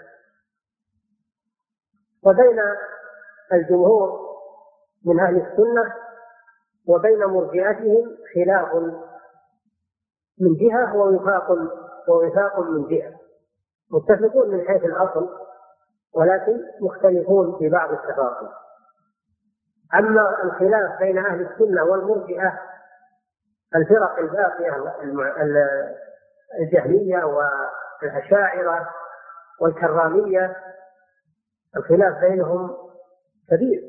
[2.24, 2.60] وبين
[3.54, 4.30] الجمهور
[5.06, 5.94] من أهل السنة
[6.88, 8.76] وبين مرجئتهم خلاف
[10.40, 11.52] من جهة ووفاق
[12.08, 13.14] ووفاق من جهة.
[13.92, 15.30] متفقون من حيث الأصل
[16.14, 18.48] ولكن مختلفون في بعض التفاصيل.
[19.94, 22.60] أما الخلاف بين أهل السنة والمرجئة
[23.76, 24.94] الفرق الباقية
[26.60, 28.90] الجهمية والأشاعرة
[29.62, 30.56] والكرامية
[31.78, 32.78] الخلاف بينهم
[33.50, 33.84] كبير.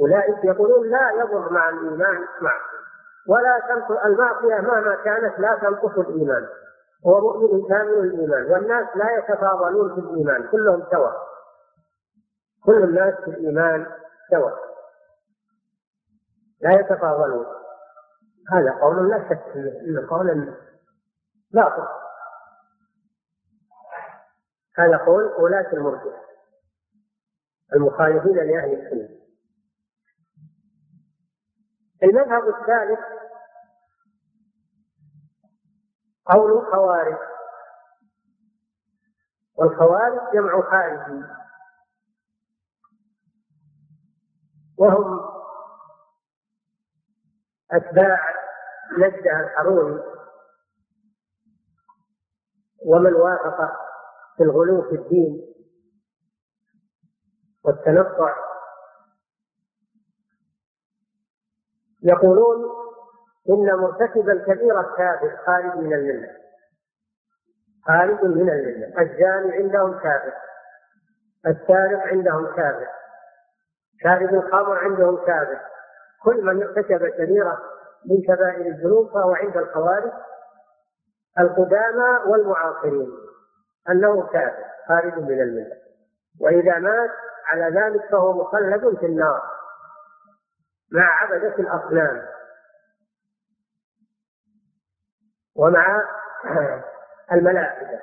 [0.00, 2.81] أولئك يقولون لا يضر مع الإيمان معصية
[3.28, 6.46] ولا تنقص المعصية مهما كانت لا تنقص الإيمان.
[7.06, 8.52] هو مؤمن كامل الإيمان.
[8.52, 10.48] والناس لا يتفاضلون في الإيمان.
[10.48, 11.14] كلهم سواء
[12.64, 13.86] كل الناس في الإيمان
[14.30, 14.54] سواء
[16.60, 17.46] لا يتفاضلون.
[18.52, 20.54] هذا قول لا شك انه قول
[21.54, 21.88] باطل
[24.78, 26.12] هذا قول ولاة المرجع
[27.74, 29.21] المخالفين لأهل السنة.
[32.02, 33.00] المذهب الثالث
[36.26, 37.32] قول الخوارج.
[39.56, 41.24] والخوارج جمع خارجي
[44.78, 45.20] وهم
[47.70, 48.34] أتباع
[48.98, 50.02] نجده الحروري
[52.86, 53.72] ومن وافق
[54.36, 55.54] في الغلو في الدين
[57.64, 58.51] والتنطع
[62.02, 62.82] يقولون
[63.48, 66.28] إن مرتكب الكبيرة كافر خارج من الملة.
[67.86, 69.00] خارج من الملة.
[69.00, 70.32] الزاني عندهم كافر.
[71.46, 72.88] السارق عندهم كافر.
[74.02, 75.60] شارب الخمر عندهم كافر.
[76.24, 77.58] كل من ارتكب كبيرة
[78.10, 80.12] من كبائر الذنوب فهو عند الخوارج
[81.38, 83.12] القدامى والمعاصرين.
[83.88, 85.76] أنه كافر خارج من الملة.
[86.40, 87.10] وإذا مات
[87.46, 89.51] على ذلك فهو مخلد في النار.
[90.92, 92.22] مع عبدة الأصنام.
[95.56, 96.02] ومع
[97.32, 98.00] الملائكة.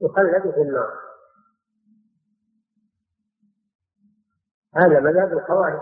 [0.00, 1.04] يخلد في النار.
[4.76, 5.80] هذا مذهب الخوارج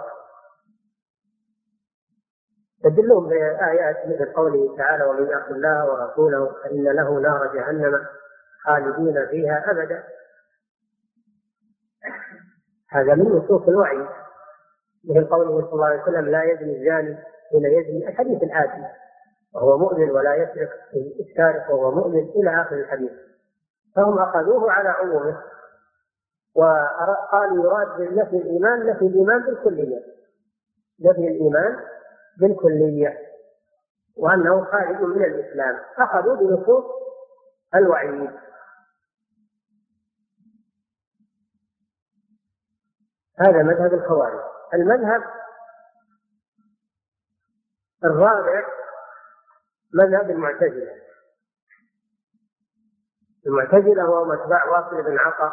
[2.85, 8.07] تدلهم بآيات مثل قوله تعالى ومن يعص الله ورسوله فإن له نار جهنم
[8.65, 10.05] خالدين فيها أبدا.
[12.89, 14.22] هذا من نصوص الوعي.
[15.05, 17.17] مثل قوله صلى الله عليه وسلم لا يزني الزاني
[17.51, 18.85] حين يزني الحديث الآتي
[19.55, 20.71] وهو مؤمن ولا يسرق
[21.21, 23.11] السارق وهو مؤمن إلى آخر الحديث.
[23.97, 25.43] فهم أخذوه على عمومه
[26.55, 30.03] وقالوا يراد نفي الإيمان نفي الإيمان بالكلية
[31.01, 31.81] نفي الإيمان
[32.41, 33.19] بالكلية
[34.17, 35.79] وأنه خارج من الإسلام.
[35.99, 36.85] أخذوا بنصوص
[37.75, 38.31] الوعيد.
[43.39, 44.52] هذا مذهب الخوارج.
[44.75, 45.23] المذهب
[48.05, 48.65] الرابع
[49.95, 51.03] مذهب المعتزلة.
[53.47, 55.53] المعتزلة وهم أتباع واصل بن عطاء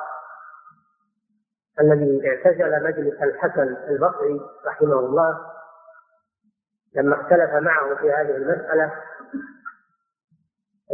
[1.81, 5.51] الذي اعتزل مجلس الحسن البصري رحمه الله
[6.95, 9.03] لما اختلف معه في هذه المسألة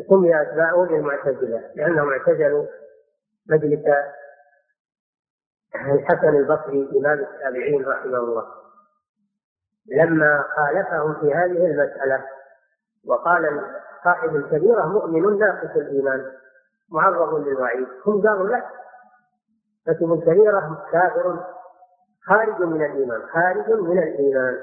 [0.09, 2.67] سمي أتباعه بالمعتزلة لأنهم اعتزلوا
[3.49, 3.85] مجلس
[5.75, 8.45] الحسن البصري إمام التابعين رحمه الله؟
[9.87, 12.25] لما خالفهم في هذه المسألة
[13.07, 13.61] وقال
[14.03, 16.31] صاحب الكبيرة مؤمن ناقص الإيمان
[16.91, 18.65] معرض للوعيد هم قالوا لا.
[19.87, 21.45] كتب الكبيرة كافر
[22.27, 24.59] خارج من الإيمان خارج من الإيمان.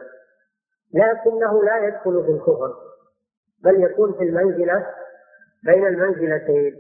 [0.94, 2.74] لكنه لا يدخل في الكفر
[3.64, 4.86] بل يكون في المنزلة
[5.64, 6.76] بين المنزلتين.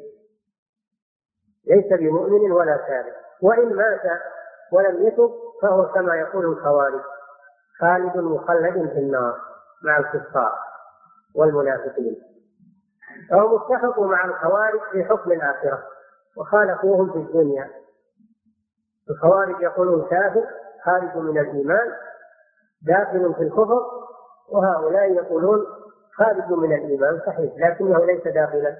[1.66, 3.21] ليس بمؤمن ولا كافر.
[3.42, 4.20] وإن مات
[4.72, 5.30] ولم يتب
[5.62, 7.00] فهو كما يقول الخوارج
[7.80, 9.36] خالد مخلد في النار
[9.84, 10.58] مع الكفار
[11.34, 12.22] والمنافقين.
[13.30, 15.82] فهم اتفقوا مع الخوارج في حكم الآخرة
[16.36, 17.70] وخالفوهم في الدنيا.
[19.10, 20.44] الخوارج يقولون كافر
[20.84, 21.92] خارج من الإيمان
[22.82, 23.80] داخل في الكفر
[24.48, 25.66] وهؤلاء يقولون
[26.16, 28.76] خارج من الإيمان صحيح لكنه ليس داخلا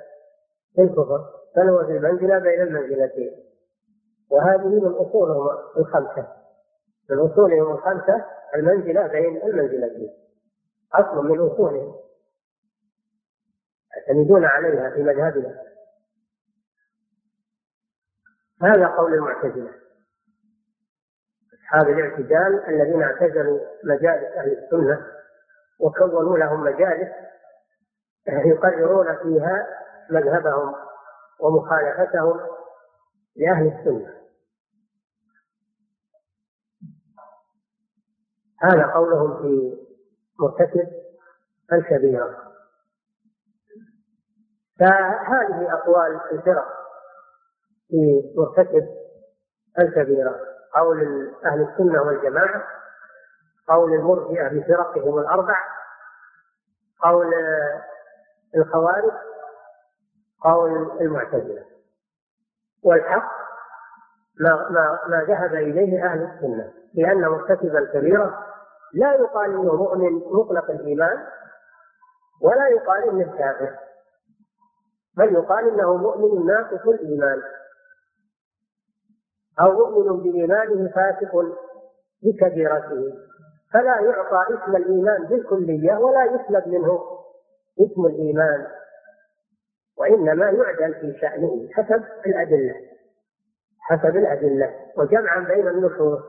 [0.74, 1.20] في الكفر
[1.56, 3.51] بل هو في المنزلة بين المنزلتين.
[4.32, 6.28] وهذه من أصولهم الخمسة.
[7.10, 10.10] من أصولهم الخمسة المنزلة بين المنزلتين
[10.94, 11.94] أصل من أصولهم
[13.96, 15.62] يعتمدون عليها في مذهبنا.
[18.62, 19.70] هذا قول المعتزلة.
[21.54, 25.06] أصحاب الاعتزال الذين اعتزلوا مجالس أهل السنة
[25.80, 27.08] وكونوا لهم مجالس
[28.26, 29.66] يقررون فيها
[30.10, 30.74] مذهبهم
[31.40, 32.40] ومخالفتهم
[33.36, 34.21] لأهل السنة.
[38.62, 39.76] هذا قولهم في
[40.40, 40.88] مرتكب
[41.72, 42.52] الكبيرة
[44.80, 46.66] فهذه أقوال الفرق
[47.88, 48.88] في مرتكب
[49.78, 50.40] الكبيرة
[50.74, 51.00] قول
[51.44, 52.64] أهل السنة والجماعة
[53.68, 55.56] قول المرجئة بفرقهم الأربع
[57.02, 57.34] قول
[58.56, 59.12] الخوارج
[60.44, 61.64] قول المعتزلة.
[62.82, 63.32] والحق
[64.40, 68.46] ما ما ما ذهب إليه أهل السنة لأن مرتكب الكبيرة
[68.94, 71.26] لا يقال إنه مؤمن مطلق الإيمان
[72.42, 73.76] ولا يقال إنه كافر
[75.16, 77.42] بل يقال إنه مؤمن ناقص الإيمان
[79.60, 81.32] أو مؤمن بإيمانه فاسق
[82.22, 83.12] بكبيرته
[83.72, 87.00] فلا يعطى اسم الإيمان بالكلية ولا يسلب منه
[87.80, 88.66] اسم الإيمان
[89.98, 92.74] وإنما يعدل في شأنه حسب الأدلة.
[93.82, 96.20] حسب الأدلة وجمعا بين النصوص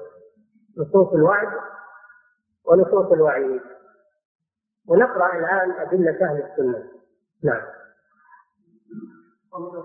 [0.77, 1.47] نصوص الوعد
[2.65, 3.61] ونصوص الوعيد.
[4.89, 6.83] ونقرأ الآن أدلة أهل السنة.
[7.43, 7.61] نعم.
[9.53, 9.81] ومن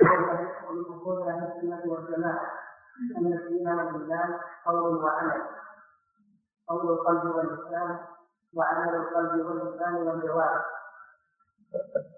[1.90, 2.50] والجماعه
[3.18, 5.42] ان الايمان بالله قول وعمل
[6.68, 7.98] قول القلب واللسان
[8.56, 10.64] وعمل القلب واللسان والجوارح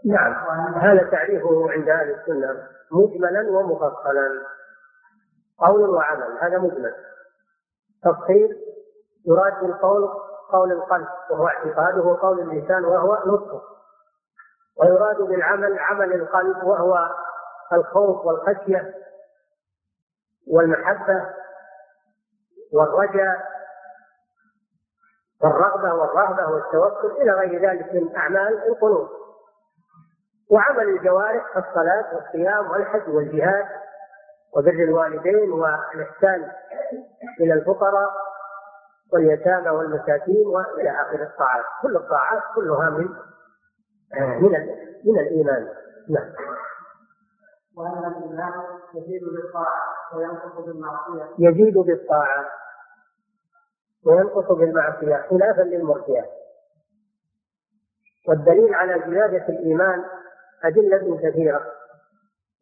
[0.06, 0.32] نعم.
[0.74, 4.42] هذا تعريفه عند أهل السنة مجملا ومفصلا.
[5.60, 6.94] قول وعمل هذا مجمل.
[8.04, 8.56] تفصيل
[9.26, 10.08] يراد بالقول
[10.52, 13.62] قول القلب وهو اعتقاده قول اللسان وهو نطقه.
[14.80, 17.08] ويراد بالعمل عمل القلب وهو
[17.72, 18.94] الخوف والخشية
[20.46, 21.26] والمحبة
[22.72, 23.50] والرجاء
[25.42, 29.08] والرغبة والرهبة والتوكل إلى غير ذلك من أعمال القلوب.
[30.50, 33.66] وعمل الجوارح كالصلاة والصيام والحج والجهاد
[34.56, 36.52] وبر الوالدين والإحسان
[37.40, 38.10] إلى الفقراء
[39.12, 41.64] واليتامى والمساكين وإلى آخر الطاعات.
[41.82, 43.08] كل الطاعات كلها من
[44.42, 44.50] من
[45.04, 45.68] من الإيمان.
[46.08, 46.32] نعم.
[47.76, 48.52] وأن الإيمان
[48.94, 49.84] يزيد بالطاعة
[50.14, 51.34] وينقص بالمعصية.
[51.38, 52.44] يزيد بالطاعة
[54.06, 56.24] وينقص بالمعصية خلافا للمرجئة
[58.28, 60.04] والدليل على زيادة الإيمان
[60.64, 61.60] أدلة كثيرة.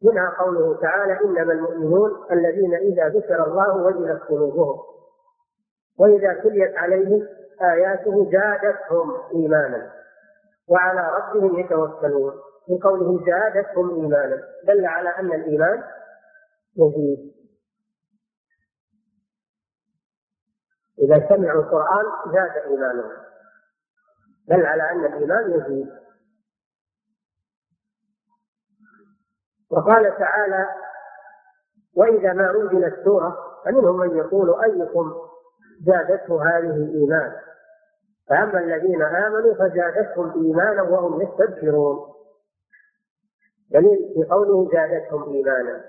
[0.03, 4.79] منها قوله تعالى إنما المؤمنون الذين إذا ذكر الله وجلت قلوبهم
[5.99, 7.27] وإذا تليت عليهم
[7.61, 9.91] آياته زادتهم إيمانا
[10.67, 12.33] وعلى ربهم يتوكلون.
[12.69, 15.83] من قوله زادتهم إيمانا دل على أن الإيمان
[16.77, 17.33] يزيد
[20.99, 23.11] إذا سمعوا القرآن زاد إيمانهم.
[24.47, 25.89] دل على أن الإيمان يزيد
[29.71, 30.69] وقال تعالى
[31.95, 35.13] وإذا ما أنزلت سورة فمنهم من يقول أيكم
[35.85, 37.49] زادته هذه إيمانا
[38.29, 41.99] فأما الذين آمنوا فزادتهم إيمانا وهم يستبشرون.
[43.71, 45.81] دليل في قوله زادتهم إيمانا.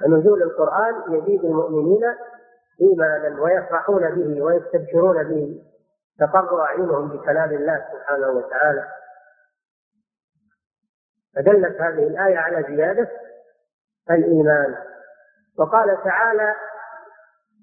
[0.00, 2.04] فنزول القرآن يزيد المؤمنين
[2.80, 5.62] إيمانا ويفرحون به ويستبشرون به.
[6.18, 8.84] تقر أعينهم بكلام الله سبحانه وتعالى.
[11.36, 13.08] فدلت هذه الآية على زيادة
[14.10, 14.76] الإيمان.
[15.58, 16.54] وقال تعالى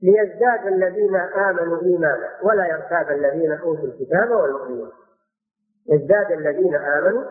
[0.04, 4.92] ليزداد الذين آمنوا إيمانا ولا يرتاب الذين أوتوا الكتاب والمؤمنون.
[5.90, 7.24] يزداد الذين آمنوا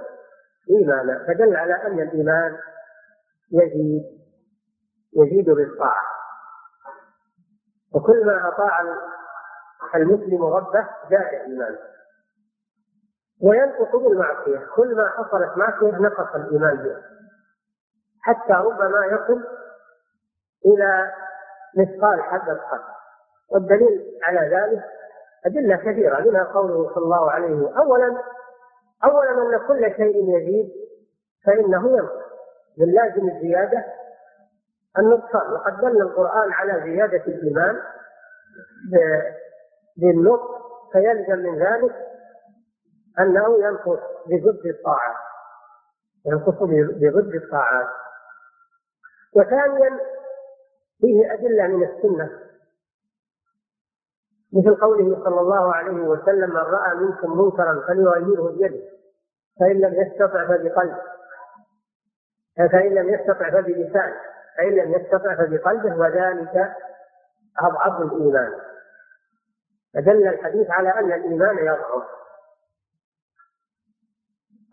[0.70, 1.24] إيمانا.
[1.26, 2.58] فدل على أن الإيمان
[3.52, 4.22] يزيد
[5.16, 6.06] يزيد بالطاعة.
[7.94, 8.80] وكل ما أطاع
[9.94, 11.78] المسلم ربه زاد إيمانه.
[13.42, 14.66] وينقص بالمعصية.
[14.76, 17.02] كل ما حصلت معصية نقص الإيمان بها.
[18.22, 19.44] حتى ربما يصل
[20.66, 21.12] إلى
[21.76, 22.82] مثقال حبة خردل
[23.52, 24.82] والدليل على ذلك
[25.46, 28.22] أدلة كثيرة منها قوله صلى الله عليه وسلم أولا
[29.04, 30.72] أولا أن كل شيء يزيد
[31.46, 32.22] فإنه ينقص.
[32.78, 33.84] من لازم الزيادة
[34.98, 35.52] النقصان.
[35.52, 37.82] وقد دل القرآن على زيادة الإيمان
[39.96, 40.62] بالنطق
[40.92, 42.11] فيلزم من ذلك
[43.20, 45.16] أنه ينقص بضد الطاعات.
[46.26, 47.88] ينقص بضد الطاعات.
[49.36, 50.00] وثانيا
[51.00, 52.38] فيه أدلة من السنة.
[54.52, 58.82] مثل قوله صلى الله عليه وسلم من رأى منكم منكرا فليغيره بيده
[59.60, 61.02] فإن لم يستطع فبقلبه.
[62.56, 64.20] فإن لم يستطع فبلسانه
[64.56, 66.74] فإن لم يستطع فبقلبه وذلك
[67.58, 68.52] أضعف الإيمان.
[69.94, 72.21] فدل الحديث على أن الإيمان يضعف.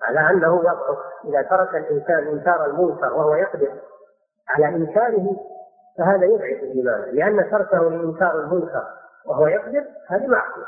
[0.01, 3.73] على أنه يضعف إذا ترك الإنسان إنكار المنكر وهو يقدر
[4.49, 5.35] على إنكاره
[5.97, 7.01] فهذا يضعف الإيمان.
[7.01, 8.83] لأن تركه لإنكار المنكر
[9.25, 10.67] وهو يقدر هذه معصية.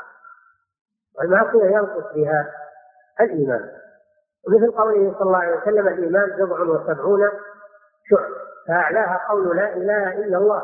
[1.18, 2.52] والمعصية ينقص بها
[3.20, 3.70] الإيمان.
[4.48, 7.30] ومثل قوله صلى الله عليه وسلم الإيمان بضع وسبعون
[8.10, 8.30] شعب.
[8.68, 10.62] فأعلاها قول لا إله إلا الله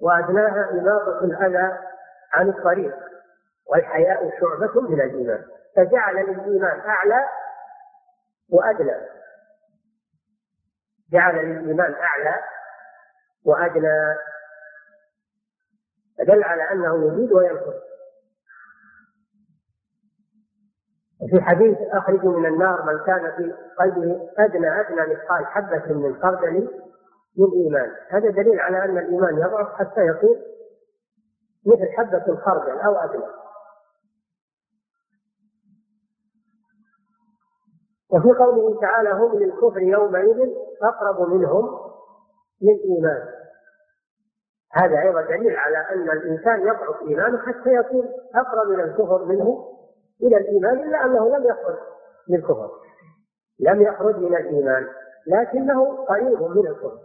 [0.00, 1.78] وأدناها إماطة الأذى
[2.32, 2.94] عن الطريق
[3.70, 5.42] والحياء شعبة من الإيمان.
[5.76, 7.24] فجعل للإيمان أعلى
[8.52, 8.96] وأدنى.
[11.12, 12.42] جعل للإيمان أعلى
[13.44, 14.16] وأدنى.
[16.18, 17.92] فدل على أنه يزيد وينقص
[21.22, 26.68] وفي حديث أخرجوا من النار من كان في قلبه أدنى أدنى مثقال حبة من خردل
[27.38, 27.90] من إيمان.
[28.08, 30.42] هذا دليل على أن الإيمان يضعف حتى يصير
[31.66, 33.41] مثل حبة الخردل أو أدنى.
[38.12, 40.50] وفي قوله تعالى هم للكفر يومئذ
[40.82, 41.78] أقرب منهم
[42.62, 43.28] للإيمان
[44.72, 49.68] هذا أيضا دليل على أن الإنسان يضعف إيمانه حتى يكون أقرب إلى الكفر منه
[50.22, 51.78] إلى الإيمان إلا أنه لم يخرج
[52.28, 52.70] من الكفر.
[53.60, 54.86] لم يخرج من الإيمان
[55.26, 56.98] لكنه قريب من الكفر.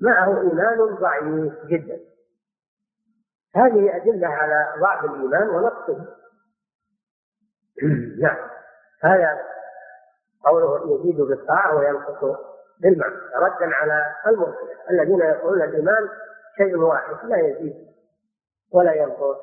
[0.00, 2.00] معه إيمان ضعيف جدا.
[3.54, 6.06] هذه أدلة على ضعف الإيمان ونقصه.
[8.22, 8.48] نعم.
[9.02, 9.53] هذا
[10.44, 12.38] قوله يزيد بالطاعة وينقص
[12.80, 16.08] بالمعنى ردا على المرسلة الذين يقولون الإيمان
[16.56, 17.74] شيء واحد لا يزيد
[18.72, 19.36] ولا ينقص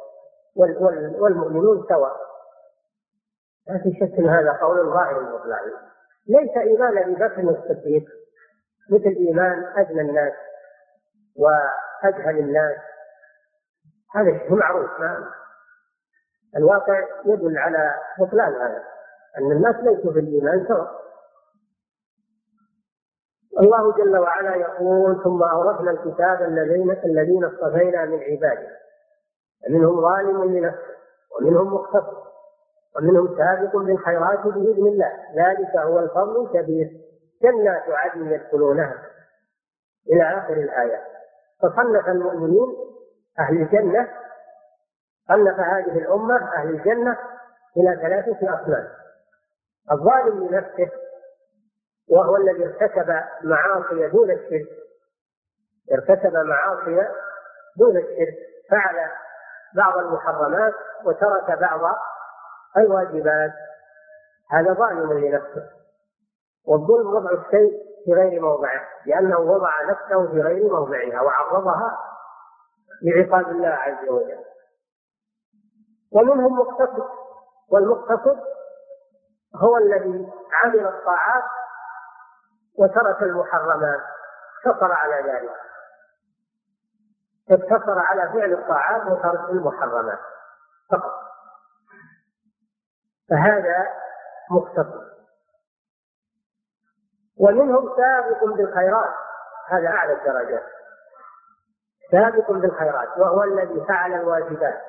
[0.55, 2.15] والمؤمنون سواء.
[3.67, 5.59] لا في شك إن هذا قول ظاهر مطلع
[6.27, 8.03] ليس إيمان ابي بكر الصديق.
[8.89, 10.33] مثل إيمان أدنى الناس
[11.35, 12.77] وأجهل الناس.
[14.15, 15.27] هذا شيء معروف ما
[16.57, 18.83] الواقع يدل على بطلان هذا.
[19.37, 21.01] أن الناس ليسوا في الايمان سواء.
[23.59, 28.77] الله جل وعلا يقول ثم أورثنا الكتاب الذين الذين اصطفينا من عبادنا
[29.69, 30.95] منهم ظالم لنفسه
[31.37, 32.17] ومنهم مقتصد
[32.95, 35.11] ومنهم سابق بالخيرات بإذن الله.
[35.35, 36.91] ذلك هو الفضل الكبير.
[37.41, 38.95] جنات عدن يدخلونها.
[40.09, 41.03] إلى آخر الايات
[41.61, 42.75] فصنف المؤمنين
[43.39, 44.09] أهل الجنة
[45.27, 47.17] صنف هذه الأمة أهل الجنة
[47.77, 49.00] إلى ثلاثة أصناف.
[49.91, 50.91] الظالم لنفسه
[52.09, 54.67] وهو الذي ارتكب معاصي دون الشرك.
[55.91, 57.07] ارتكب معاصي
[57.77, 58.35] دون الشرك
[58.71, 59.11] فعل
[59.75, 60.73] بعض المحرمات
[61.05, 61.95] وترك بعض
[62.77, 63.51] الواجبات.
[64.51, 65.69] هذا ظالم لنفسه.
[66.67, 67.71] والظلم وضع الشيء
[68.05, 71.97] في غير موضعه لأنه وضع نفسه في غير موضعها وعرضها
[73.03, 74.43] لعقاب الله عز وجل.
[76.11, 77.03] ومنهم مقتصد
[77.71, 78.39] والمقتصد
[79.55, 81.43] هو الذي عمل الطاعات
[82.77, 84.01] وترك المحرمات
[84.65, 85.55] اقتصر على ذلك.
[87.51, 90.19] اقتصر على فعل الطاعات وترك المحرمات
[90.91, 91.21] فقط.
[93.29, 93.87] فهذا
[94.51, 95.11] مقتصر
[97.37, 99.13] ومنهم سابق بالخيرات
[99.67, 100.63] هذا أعلى الدرجات.
[102.11, 104.81] سابق بالخيرات وهو الذي فعل الواجبات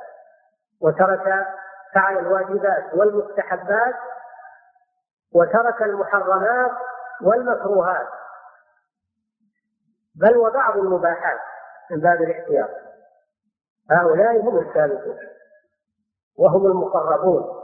[0.80, 1.46] وترك
[1.94, 3.94] فعل الواجبات والمستحبات
[5.34, 6.70] وترك المحرمات
[7.22, 8.08] والمكروهات.
[10.14, 11.38] بل وبعض المباحات
[11.90, 12.70] من باب الاحتياط.
[13.90, 15.18] هؤلاء هم السابقون
[16.38, 17.62] وهم المقربون.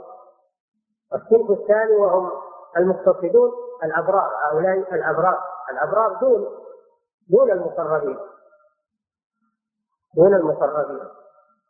[1.13, 2.31] الصنف الثاني وهم
[2.77, 3.51] المقتصدون
[3.83, 4.31] الأبرار.
[4.45, 5.43] هؤلاء الأبرار.
[5.71, 6.47] الأبرار دون
[7.29, 8.19] دون المقربين.
[10.15, 11.07] دون المقربين.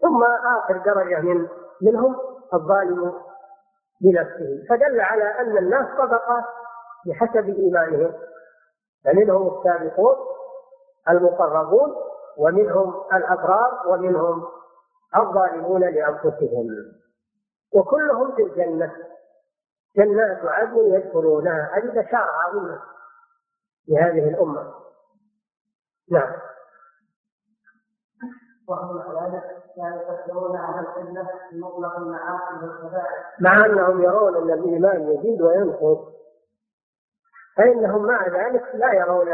[0.01, 0.23] ثم
[0.57, 1.47] آخر درجة من
[1.81, 2.15] منهم
[2.53, 3.13] الظالم
[4.01, 4.65] بنفسه.
[4.69, 6.43] فدل على أن الناس طبقات
[7.05, 8.13] بحسب إيمانهم.
[9.05, 10.15] فمنهم السابقون
[11.09, 11.95] المقربون
[12.37, 14.47] ومنهم الأبرار ومنهم
[15.15, 16.67] الظالمون لأنفسهم.
[17.73, 18.95] وكلهم في الجنة.
[19.97, 21.71] جنات عدن يدخلونها.
[21.73, 22.81] هذه بشارة عظيمة
[23.87, 24.73] لهذه الأمة.
[26.11, 26.33] نعم.
[29.79, 35.97] لا يكفرون أهل القبلة بمطلق المعاصي والكبائر مع أنهم يرون أن الإيمان يزيد وينقص
[37.57, 39.27] فإنهم مع ذلك لا يرون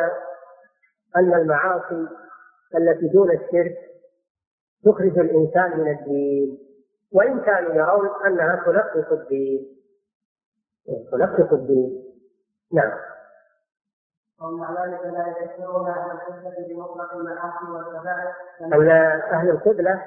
[1.15, 2.07] أن المعاصي
[2.75, 3.77] التي دون الشرك
[4.85, 6.57] تخرج الإنسان من الدين
[7.13, 9.75] وإن كانوا يرون أنها تنقص الدين.
[11.11, 12.03] تنقص الدين.
[12.73, 12.91] نعم.
[14.41, 18.33] ومع ذلك لا يكفرون أهل القبله بمطلق المعاصي والكبائر
[19.33, 20.05] أهل القبلة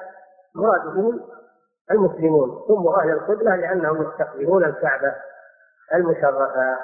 [0.55, 1.21] مراد بهم
[1.91, 5.15] المسلمون ثم أهل القبلة لأنهم يستقبلون الكعبة
[5.95, 6.79] المشرفة.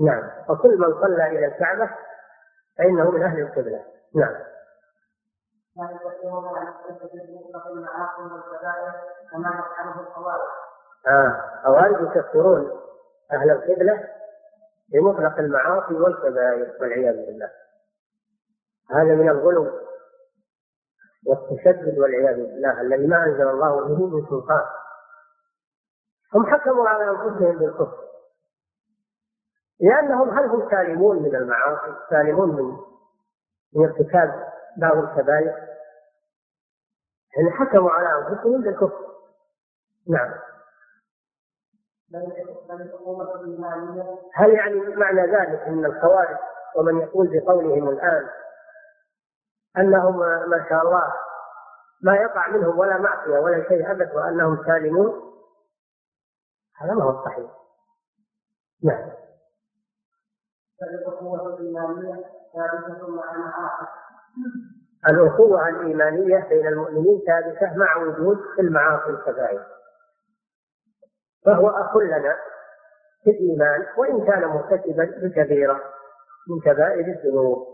[0.00, 0.30] نعم.
[0.48, 1.90] وكل من صلى إلى الكعبة
[2.78, 3.84] فإنه من أهل القبلة.
[4.14, 4.34] نعم.
[5.76, 8.92] لا يكفرون أهل القبله بمطلق المعاصي والكبائر
[9.32, 10.48] كما يفعله الخوارج
[11.08, 11.42] آه.
[11.64, 12.80] خوارج يكفرون
[13.32, 14.08] أهل القبلة
[14.92, 17.50] بمطلق المعاصي والكبائر والعياذ بالله.
[18.90, 19.89] هذا من الغلو
[21.26, 24.64] والتشدد والعياذ بالله الذي ما أنزل الله به من سلطان.
[26.34, 28.04] هم حكموا على أنفسهم بالكفر.
[29.80, 32.76] لأنهم هل هم سالمون من المعاصي؟ سالمون من
[33.74, 35.54] من ارتكاب بعض الكبائر؟
[37.36, 39.10] يعني حكموا على أنفسهم بالكفر.
[40.08, 40.34] نعم.
[44.34, 46.36] هل يعني معنى ذلك إن الخوارج
[46.76, 48.28] ومن يقول بقولهم الآن
[49.78, 51.12] أنهم ما شاء الله
[52.02, 55.32] ما يقع منهم ولا معصية ولا شيء أبد وأنهم سالمون.
[56.80, 57.50] هذا ما هو صحيح.
[58.84, 59.10] نعم.
[60.82, 63.86] الأخوة الإيمانية ثابتة مع المعاصي
[65.08, 69.66] الأخوة الإيمانية بين المؤمنين ثابتة مع وجود المعاصي الكبائر.
[71.44, 72.36] فهو أخ لنا
[73.24, 75.80] في الإيمان وإن كان مرتكبا بكبيرة
[76.48, 77.66] من كبائر الذنوب.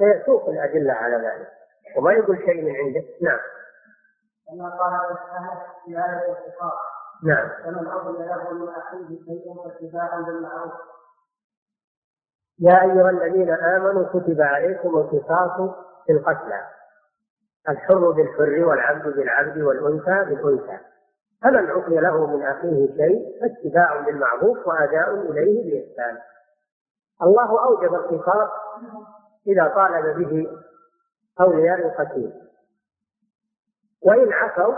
[0.00, 1.48] وسيسوق الأدلة على ذلك.
[1.96, 3.38] وما يقول شيء من عنده؟ نعم.
[4.46, 5.16] كما قال
[5.84, 6.72] في آية الخطاب
[7.24, 7.48] نعم.
[7.64, 10.72] فمن أضل له من أخيه شيء فاتباع بالمعروف.
[12.58, 15.70] يا أيها الذين آمنوا كتب عليكم القصاص
[16.06, 16.66] في القتلى.
[17.68, 20.78] الحر بالحر والعبد بالعبد والأنثى بالأنثى.
[21.42, 26.18] فمن عفي له من أخيه شيء فاتباع بالمعروف وأداء إليه بإحسان.
[27.22, 28.50] الله أوجب القصاص.
[29.46, 30.60] إذا طالب به
[31.40, 32.32] أولياء القتيل.
[34.02, 34.74] وإن عفوا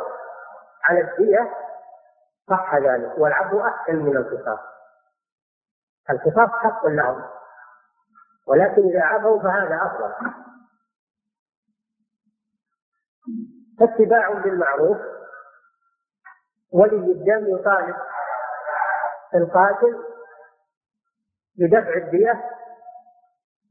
[0.84, 1.54] على الدية
[2.50, 4.58] صح ذلك والعفو أحسن من القصاص
[6.10, 7.24] القصاص حق لهم
[8.46, 10.32] ولكن إذا عفوا فهذا أفضل.
[13.80, 14.98] فاتباع بالمعروف
[16.72, 17.96] ولي الدم يطالب
[19.34, 20.04] القاتل
[21.58, 22.50] بدفع الدية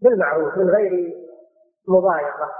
[0.01, 1.13] بالمعروف من غير
[1.87, 2.51] مضايقة.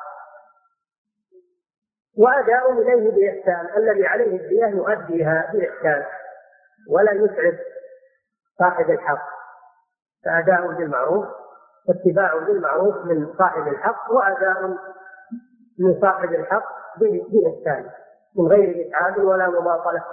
[2.17, 6.05] وأداء إليه بإحسان الذي عليه الدية يؤديها بإحسان
[6.89, 7.59] ولا يسعد
[8.59, 9.27] صاحب الحق.
[10.25, 11.25] فأداء بالمعروف
[11.87, 14.67] واتباع بالمعروف من صاحب الحق وأداء
[15.79, 16.65] من صاحب الحق
[16.99, 17.89] بإحسان
[18.37, 20.03] من غير إتعاب ولا مماطلة.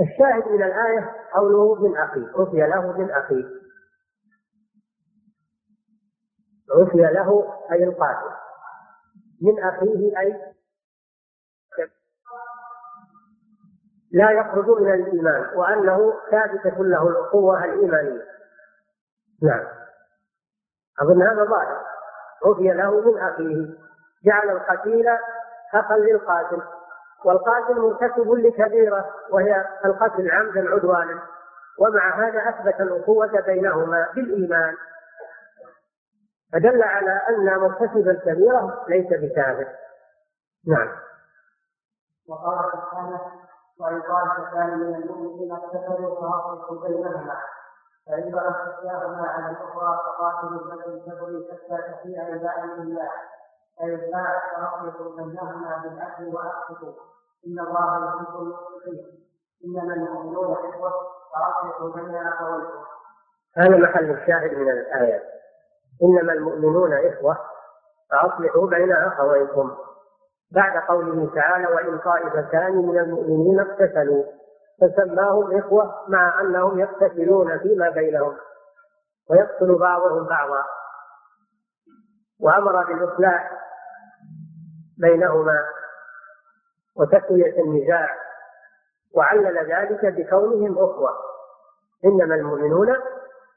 [0.00, 3.65] الشاهد من الآية قوله من أخيه عفي له من أخيه.
[6.74, 8.30] عفي له أي القاتل.
[9.42, 10.54] من أخيه أي
[14.12, 18.22] لا يخرج من الإيمان وأنه ثابتة له الأخوة الإيمانية.
[19.42, 19.66] نعم.
[21.00, 21.82] أظن هذا ظاهر.
[22.44, 23.74] عفي له من أخيه.
[24.24, 25.06] جعل القتيل
[25.74, 26.62] أخا للقاتل.
[27.24, 31.22] والقاتل مرتكب لكبيرة وهي القتل عمدا عدوانا.
[31.78, 34.74] ومع هذا أثبت الأخوة بينهما بالإيمان.
[36.52, 39.68] فدل على أن مرتكب الكبيرة ليس بكافر
[40.66, 40.88] نعم.
[42.28, 43.20] وقال سبحانه
[43.80, 47.36] وإن طائفتان من المؤمنين اقتتلوا فأصلحوا بينهما.
[48.06, 53.10] فإن بغت إحداهما على الأخرى فقاتلوا التي تبغي حتى تفيء إلى أمر الله.
[53.78, 56.92] فإن باعت فأصلحوا بينهما بالعدل وأقسطوا
[57.46, 59.26] إن الله يحب المقسطين
[59.64, 60.92] إنما المؤمنون إخوة
[61.34, 62.84] فأصلحوا بين أخويكم
[63.56, 65.35] هذا محل الشاهد من الآيات.
[66.02, 67.38] إنما المؤمنون إخوة
[68.10, 69.76] فأصلحوا بين أخويكم.
[70.52, 74.24] بعد قوله تعالى وإن طائفتان من المؤمنين اقتتلوا
[74.80, 78.36] فسماهم إخوة مع أنهم يقتتلون فيما بينهم
[79.30, 80.64] ويقتل بعضهم بعضا.
[82.40, 83.52] وأمر بالإصلاح
[84.98, 85.64] بينهما
[86.96, 88.08] وتسوية النزاع
[89.14, 91.10] وعلل ذلك بكونهم أخوة.
[92.04, 92.88] إنما المؤمنون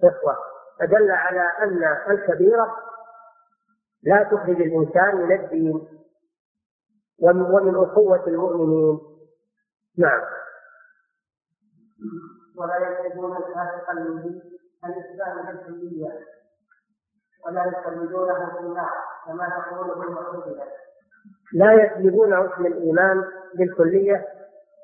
[0.03, 0.48] إخوة.
[0.79, 2.75] فدل على أن الكبيرة
[4.03, 5.87] لا تخرج الإنسان من الدين
[7.21, 8.99] ومن أخوة المؤمنين.
[9.97, 10.21] نعم.
[12.57, 14.41] ولا يتبعون الفاسق المبين
[14.85, 16.19] الإسلام بالكلية
[17.45, 18.91] ولا يخلدونه في النار
[19.25, 20.63] كما تقوله المعتزلة
[21.53, 23.23] لا يسلبون اسم الإيمان
[23.55, 24.27] بالكلية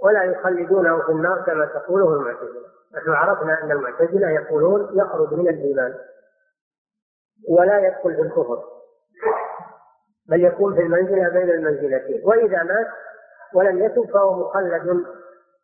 [0.06, 2.66] ولا يخلدونه في النار كما تقوله المعتزلة.
[2.94, 5.96] نحن عرفنا أن المعتزلة يقولون يخرج من الإيمان
[7.50, 8.64] ولا يدخل في الكفر
[10.30, 12.22] بل يكون في المنزلة بين المنزلتين.
[12.26, 12.88] وإذا مات
[13.54, 15.06] ولم يتب فهو مخلد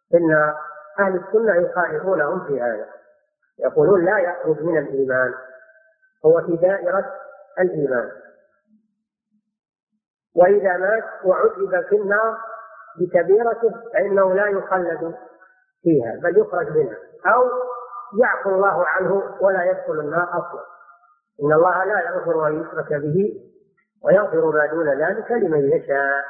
[0.10, 0.58] في النار.
[1.00, 2.88] أهل السنة يخالفونهم في هذا.
[3.60, 5.34] يقولون لا يخرج من الإيمان
[6.26, 7.14] هو في دائرة
[7.60, 8.12] الإيمان.
[10.36, 12.51] وإذا مات وعذب في النار
[13.00, 15.16] بكبيرته فإنه لا يخلد
[15.82, 16.98] فيها بل يخرج منها.
[17.26, 17.44] أو
[18.20, 20.62] يعفو الله عنه ولا يدخل النار أصلا.
[21.44, 23.42] إن الله لا يغفر أن يشرك به
[24.04, 26.24] ويغفر ما دون ذلك لمن يشاء.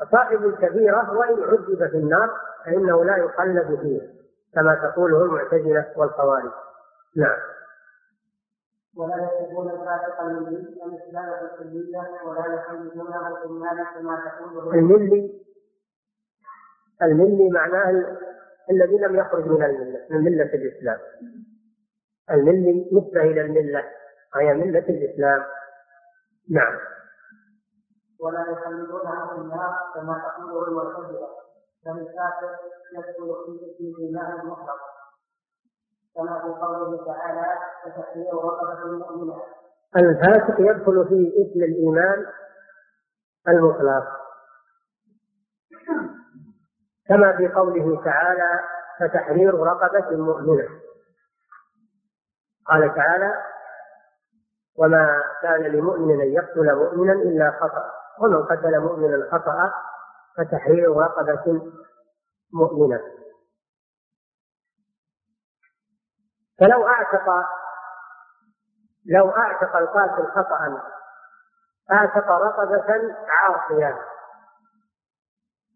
[0.00, 2.30] فصاحب الكبيرة وإن عذب في النار
[2.64, 4.06] فإنه لا يخلد فيها
[4.54, 6.50] كما تقوله المعتزلة والخوارج.
[7.16, 7.38] نعم.
[8.96, 15.44] ولا يحبون الفاسق الملي الاسلام الكليه ولا يحبونه في المال كما تقوله الملي
[17.02, 18.18] الملي معناه
[18.70, 20.98] الذي لم يخرج من المله من ملة الإسلام.
[22.30, 23.84] الملي نسبه إلى الملة
[24.34, 25.42] وهي ملة الإسلام.
[26.50, 26.78] نعم.
[28.20, 31.28] ولا يخلدونه في النار كما تقوله المعتزله
[31.84, 32.56] فالكافر
[32.92, 33.36] يدخل
[33.78, 34.80] في الايمان المطلق
[36.14, 37.46] كما في قوله تعالى
[37.84, 39.42] فتحرير رقبة مؤمنة
[39.96, 42.26] الفاسق يدخل في اسم الإيمان
[43.48, 44.23] المطلق
[47.08, 48.60] كما في قوله تعالى
[49.00, 50.68] فتحرير رقبة مؤمنة.
[52.66, 53.42] قال تعالى
[54.78, 57.90] وما كان لمؤمن أن يقتل مؤمنا إلا خطأ.
[58.20, 59.72] ومن قتل مؤمنا خطأ
[60.36, 61.72] فتحرير رقبة
[62.52, 63.00] مؤمنة.
[66.60, 67.28] فلو اعتق
[69.06, 70.82] لو أعتق القاتل خطأ
[71.92, 74.13] أعتق رقبة عاصية.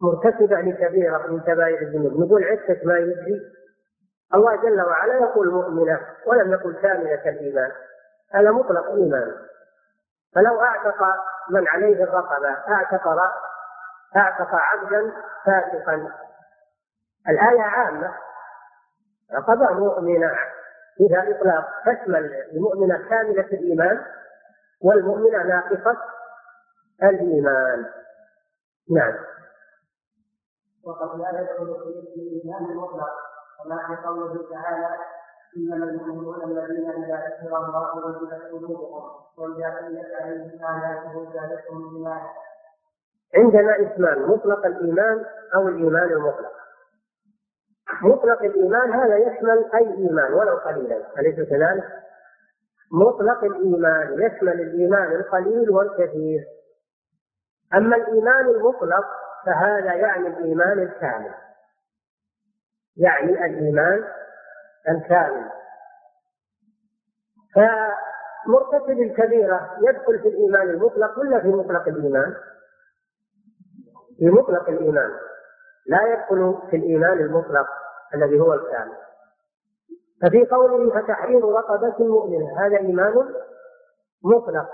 [0.03, 2.21] مرتكبة لكبيرة من كبائر الذنوب.
[2.21, 3.41] نقول عدة ما يجري.
[4.35, 7.73] الله جل وعلا يقول مؤمنة ولم يقل كاملة الإيمان.
[8.35, 9.35] هذا مطلق إيمان.
[10.35, 11.03] فلو أعتق
[11.51, 13.09] من عليه الرقبة أعتق
[14.17, 15.13] أعتق عبدا
[15.45, 16.13] فاسقا.
[17.29, 18.15] الآية عامة.
[19.35, 20.31] رقبة مؤمنة
[20.97, 21.69] فيها إطلاق.
[21.87, 24.05] تشمل المؤمنة كاملة الإيمان
[24.83, 25.97] والمؤمنة ناقصة
[27.03, 27.87] الإيمان.
[28.97, 29.15] نعم.
[30.85, 31.75] وقد لا يدخل
[32.15, 33.11] في الإيمان المطلق
[33.65, 34.89] كما في قوله تعالى
[35.57, 42.31] إنما المؤمنون الذين إذا ذكر الله وجلت قلوبهم واذا تليت عليهم اياته زادتهم ايمانا
[43.37, 45.25] عندنا اسمان مطلق الإيمان
[45.55, 46.53] أو الإيمان المطلق.
[48.03, 51.19] مطلق الإيمان هذا يشمل أي إيمان ولو قليلا.
[51.19, 51.85] أليس كذلك؟
[52.93, 56.45] مطلق الإيمان يشمل الإيمان القليل والكثير.
[57.75, 59.05] أما الإيمان المطلق
[59.47, 61.35] فهذا يعني الإيمان الكامل.
[62.97, 64.05] يعني الإيمان
[64.89, 65.51] الكامل.
[67.55, 72.35] فمرتكب الكبيرة يدخل في الإيمان المطلق ولا في مطلق الإيمان؟
[74.19, 75.11] في مطلق الإيمان.
[75.87, 77.67] لا يدخل في الإيمان المطلق
[78.15, 78.97] الذي هو الكامل.
[80.23, 83.35] ففي قوله فتحرير رقبة مؤمنة هذا إيمان
[84.25, 84.69] مطلق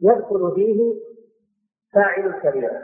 [0.00, 0.94] يدخل فيه
[1.94, 2.82] فاعل الكبيرة.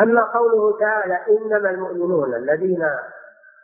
[0.00, 2.82] أما قوله تعالى إنما المؤمنون الذين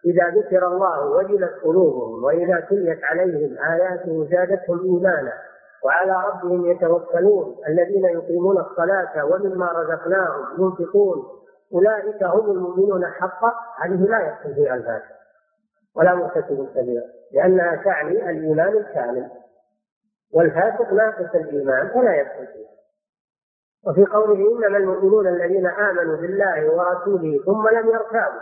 [0.04, 5.32] إذا ذكر الله وجلت قلوبهم وإذا تليت عليهم آياته زادتهم إيمانا
[5.84, 11.24] وعلى ربهم يتوكلون الذين يقيمون الصلاة ومما رزقناهم ينفقون
[11.74, 13.52] أولئك هم المؤمنون حقا.
[13.80, 15.14] هذه لا يدخل فيها الفاسق
[15.96, 17.02] ولا مرتكب كبيرا
[17.32, 19.30] لأنها تعني الإيمان الكامل.
[20.34, 22.73] والفاسق ناقص الإيمان فلا يدخل فيه
[23.86, 28.40] وفي قوله إنما المؤمنون الذين آمنوا بالله ورسوله ثم لم يرتابوا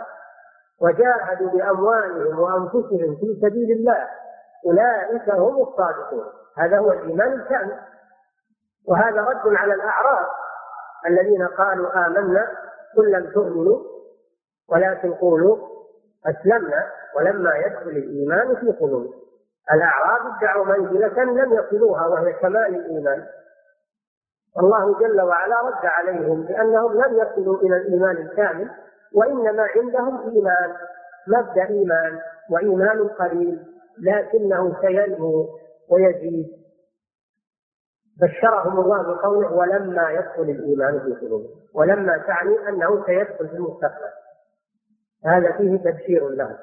[0.81, 4.07] وجاهدوا بأموالهم وأنفسهم في سبيل الله
[4.65, 6.25] أولئك هم الصادقون.
[6.57, 7.79] هذا هو الإيمان الكامل.
[8.87, 10.25] وهذا رد على الأعراب
[11.07, 12.47] الذين قالوا آمنا
[12.97, 13.79] قل لم تؤمنوا
[14.69, 15.57] ولكن قولوا
[16.25, 19.13] أسلمنا ولما يدخل الإيمان في قلوبهم.
[19.73, 23.25] الأعراب ادعوا منزلة لم يصلوها وهي كمال الإيمان.
[24.59, 28.69] الله جل وعلا رد عليهم بأنهم لم يصلوا إلى الإيمان الكامل
[29.15, 30.73] وإنما عندهم إيمان
[31.27, 33.59] مبدأ إيمان وإيمان قليل
[33.99, 35.49] لكنه سينمو
[35.89, 36.63] ويزيد.
[38.21, 44.11] بشرهم الله بقوله ولما يدخل الإيمان في قلوبهم ولما تعني أنه سيدخل في المستقبل
[45.25, 46.57] هذا فيه تبشير لهم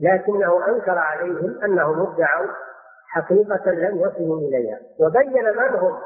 [0.00, 2.46] لكنه أنكر عليهم أنهم ادعوا
[3.06, 5.98] حقيقة لم يصلوا إليها وبين من هم؟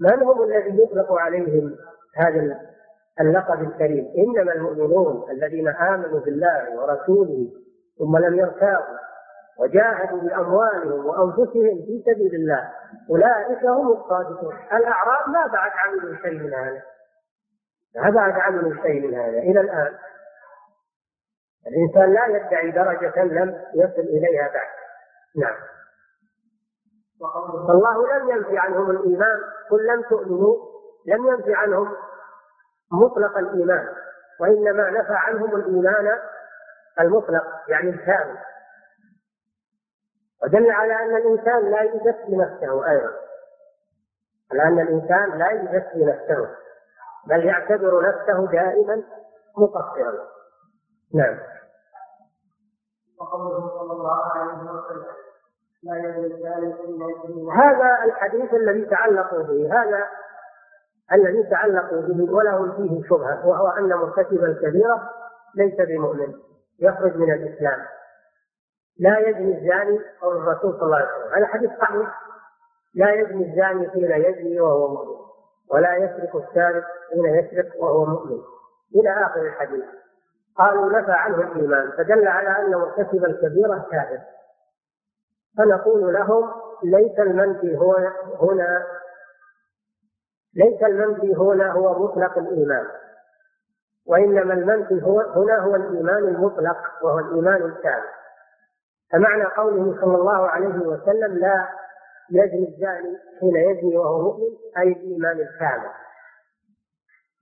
[0.00, 1.76] من هم الذي يطلق عليهم
[2.16, 2.60] هذا
[3.20, 7.48] اللقب الكريم؟ إنما المؤمنون الذين آمنوا بالله ورسوله
[7.98, 8.96] ثم لم يرتابوا
[9.58, 12.70] وجاهدوا بأموالهم وأنفسهم في سبيل الله
[13.10, 14.54] أولئك هم الصادقون.
[14.72, 16.82] الأعراب ما بعد عملوا شيء من هذا.
[17.96, 19.38] ما بعد عملوا شيء من هذا.
[19.38, 19.94] إلى الآن
[21.66, 24.68] الإنسان لا يدعي درجة لم يصل إليها بعد.
[25.36, 25.75] نعم.
[27.70, 29.40] الله لم ينفي عنهم الإيمان
[29.70, 30.56] قل لم تؤمنوا
[31.06, 31.92] لم ينفي عنهم
[32.92, 33.88] مطلق الإيمان
[34.40, 36.18] وإنما نفى عنهم الإيمان
[37.00, 38.38] المطلق يعني الكامل
[40.42, 43.10] ودل على أن الإنسان لا يزكي نفسه أيضا.
[44.52, 46.48] على أن الإنسان لا يزكي نفسه
[47.26, 49.02] بل يعتبر نفسه دائما
[49.58, 50.28] مقصرا.
[51.14, 51.38] نعم.
[53.20, 55.25] وقوله صلى الله عليه وسلم
[57.52, 60.04] هذا الحديث الذي تعلقوا به هذا
[61.12, 65.10] الذي تعلقوا به ولهم فيه شبهة وهو أن مرتكب الكبيرة
[65.54, 66.34] ليس بمؤمن
[66.80, 67.78] يخرج من الإسلام.
[68.98, 71.34] لا يزني الزاني قول الرسول صلى الله عليه وسلم.
[71.34, 72.20] هذا حديث صحيح.
[72.94, 75.16] لا يزني الزاني حين يزني وهو مؤمن
[75.70, 78.38] ولا يسرق السارق حين يسرق وهو مؤمن.
[78.94, 79.84] إلى آخر الحديث.
[80.58, 84.18] قالوا نفى عنه الإيمان فدل على أن مرتكب الكبيرة كافر.
[85.58, 86.52] فنقول لهم
[86.84, 87.94] ليس المنفي هو
[88.40, 88.86] هنا
[90.56, 92.86] ليس المنفي هنا هو مطلق الإيمان.
[94.06, 98.08] وإنما المنفي هو هنا هو الإيمان المطلق وهو الإيمان الكامل
[99.12, 101.68] فمعنى قوله صلى الله عليه وسلم لا
[102.30, 105.90] يزني الزاني حين يزني وهو مؤمن أي الإيمان الكامل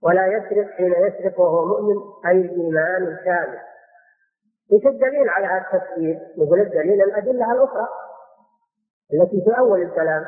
[0.03, 1.95] ولا يسرق حين يسرق وهو مؤمن
[2.25, 3.59] أي الإيمان الكامل
[4.73, 7.87] إيش الدليل على هذا التفسير؟ يقول الدليل الأدلة الأخرى.
[9.13, 10.25] التي في أول الكلام.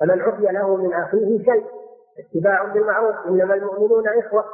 [0.00, 1.66] فمن عفي له من أخيه شيء
[2.18, 4.44] اتباع بالمعروف إنما المؤمنون إخوة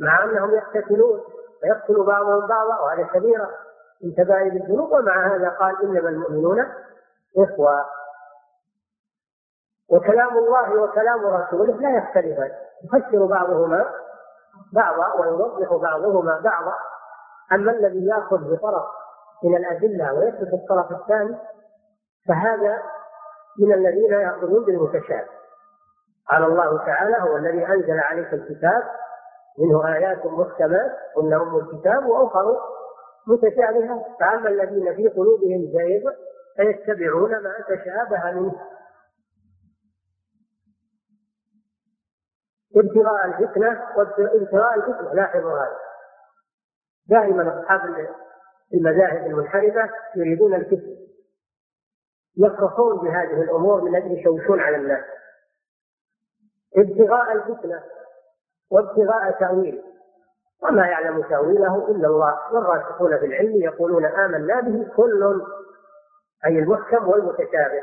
[0.00, 1.20] مع أنهم يقتتلون
[1.62, 3.50] ويقتل بعضهم بعضا وهذا كبيرة.
[4.04, 6.66] من كبائر الذنوب ومع هذا قال إنما المؤمنون
[7.38, 7.84] إخوة.
[9.90, 12.50] وكلام الله وكلام رسوله لا يختلفان.
[12.84, 13.90] يفسر بعضهما
[14.72, 16.74] بعضا ويوضح بعضهما بعضا.
[17.52, 18.84] أما الذي يأخذ بطرف
[19.44, 21.38] من الأدلة ويترك الطرف الثاني
[22.28, 22.82] فهذا
[23.58, 25.42] من الذين يأخذون بالمتشابه
[26.30, 28.82] قال الله تعالى هو الذي أنزل عليك الكتاب
[29.58, 32.60] منه آيات محكمات هن أم الكتاب وأخر
[33.26, 34.16] متشابهة.
[34.20, 36.10] فأما الذين في قلوبهم زيغ
[36.56, 38.60] فيتبعون ما تشابه منه.
[42.76, 45.78] ابتغاء الفتنة وابتغاء الفتنة لاحظوا هذا.
[47.06, 47.80] دائما أصحاب
[48.74, 51.01] المذاهب المنحرفة يريدون الفتنة.
[52.36, 55.04] يفرحون بهذه الأمور من أجل يشوشون على الناس.
[56.76, 57.82] ابتغاء الفتنة
[58.70, 59.82] وابتغاء تأويله
[60.62, 62.54] وما يعلم تأويله إلا الله.
[62.54, 65.42] والراسخون في العلم يقولون آمنا به كل
[66.46, 67.82] أي المحكم والمتشابه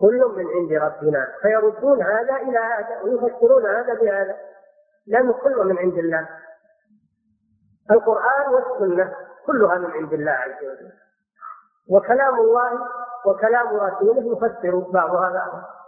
[0.00, 1.28] كل من عند ربنا.
[1.42, 4.36] فيردون هذا إلى هذا ويفسرون هذا بهذا.
[5.06, 6.28] لأنه كله من عند الله.
[7.90, 9.14] القرآن والسنة
[9.46, 10.92] كلها من عند الله عز وجل.
[11.90, 12.88] وكلام الله
[13.26, 15.78] وكلام رسوله يفسر بعضها بعضا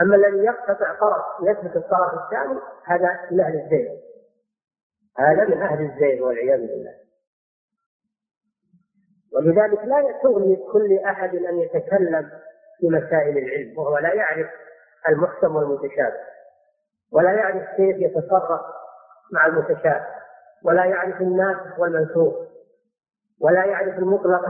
[0.00, 3.96] أما الذي يقتطع طرف يثبت الطرف الثاني هذا من أهل الزيغ.
[5.18, 6.94] هذا من أهل الزيغ والعياذ بالله.
[9.32, 12.30] ولذلك لا تغني كل أحد أن يتكلم
[12.78, 14.46] في مسائل العلم وهو لا يعرف
[15.08, 16.20] المحكم والمتشابه
[17.12, 18.60] ولا يعرف كيف يتصرف
[19.32, 20.06] مع المتشابه
[20.64, 22.49] ولا يعرف الناسخ والمنسوخ.
[23.40, 24.42] ولا يعرف المطلق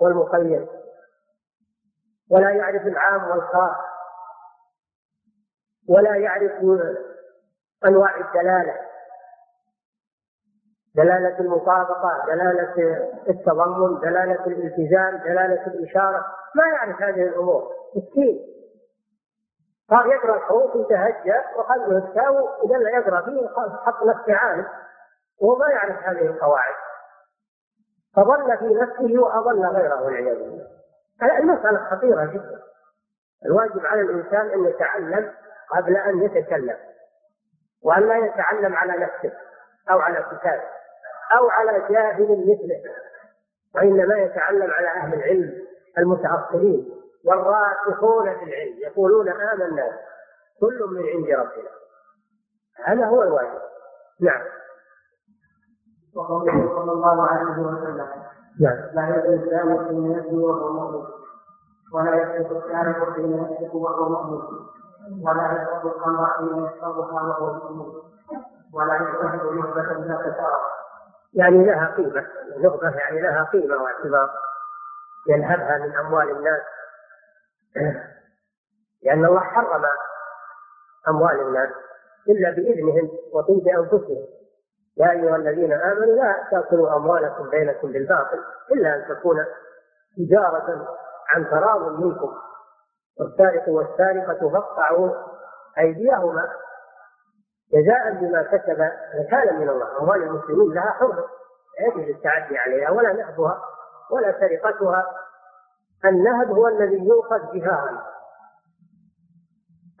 [0.00, 0.68] والمقيد
[2.30, 3.76] ولا يعرف العام والخاص
[5.88, 6.52] ولا يعرف
[7.84, 8.92] أنواع الدلالة
[10.94, 18.40] دلالة المطابقة، دلالة التضمن، دلالة الالتزام، دلالة الإشارة، ما يعرف هذه الأمور، مسكين.
[19.90, 23.48] صار يقرأ الحروف يتهجى وقلبه التاوي وقال يقرأ فيه
[23.86, 24.66] حط نفسه عالم
[25.40, 26.74] وهو ما يعرف هذه القواعد.
[28.16, 30.66] فضل في نفسه وأضل غيره والعياذ بالله.
[31.22, 32.62] المسألة خطيرة جدا.
[33.46, 35.32] الواجب على الإنسان أن يتعلم
[35.70, 36.76] قبل أن يتكلم
[37.84, 39.32] وأن لا يتعلم على نفسه
[39.90, 40.64] أو على كتابه
[41.38, 42.82] أو على جاهل مثله
[43.74, 45.62] وإنما يتعلم على أهل العلم
[45.98, 46.90] المتأصلين
[47.24, 49.98] والراسخون في العلم يقولون آمنا
[50.60, 51.70] كل من عند ربنا
[52.84, 53.60] هذا هو الواجب
[54.20, 54.42] نعم
[56.16, 58.08] وقوله صلى الله عليه وسلم.
[58.60, 61.06] نعم لا يزني الزاني حين يزني وهو مؤمن.
[61.92, 64.42] ولا يسرق السارق حين يسرق وهو مؤمن.
[65.26, 67.92] ولا يشرب الخمر حين يشربها وهو مؤمن.
[68.74, 69.56] ولا يشهد
[70.06, 70.48] نهبة
[71.34, 72.26] يعني لها قيمة.
[72.58, 74.30] نهبة يعني لها قيمة واعتبار.
[75.28, 76.62] ينهبها من أموال الناس.
[79.02, 79.84] لأن الله حرم
[81.08, 81.70] أموال الناس
[82.28, 84.26] إلا بإذنهم وطيب أنفسهم.
[84.96, 88.38] يا أيها الذين آمنوا لا تأكلوا أموالكم بينكم بالباطل
[88.72, 89.36] إلا أن تكون
[90.16, 90.86] تجارة
[91.28, 92.32] عن تراض منكم.
[93.20, 95.10] والسارق والسارقة فاقطعوا
[95.78, 96.48] أيديهما
[97.72, 99.98] جزاء بما كسب نكالا من الله.
[100.00, 101.24] أموال المسلمين لها حرمة.
[101.78, 103.62] لا يجوز التعدي عليها ولا نهبها
[104.10, 105.04] ولا سرقتها.
[106.04, 108.02] النهب هو الذي يؤخذ جهارا.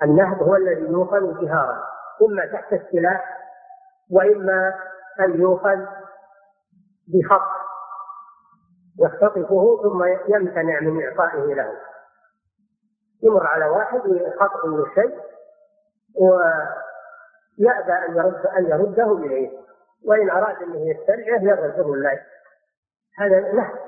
[0.02, 1.82] النهب هو الذي يؤخذ جهارا.
[2.22, 3.41] إما تحت السلاح
[4.12, 4.74] وإما
[5.20, 5.78] أن يؤخذ
[7.08, 7.62] بخط
[9.00, 10.04] يختطفه ثم
[10.34, 11.72] يمتنع من إعطائه له.
[13.22, 15.18] يمر على واحد ويخطط له شيء
[16.20, 19.50] ويأبى أن يرد أن يرده إليه.
[20.04, 22.22] وإن أراد أنه يسترجعه يرده الله
[23.18, 23.78] هذا نهب.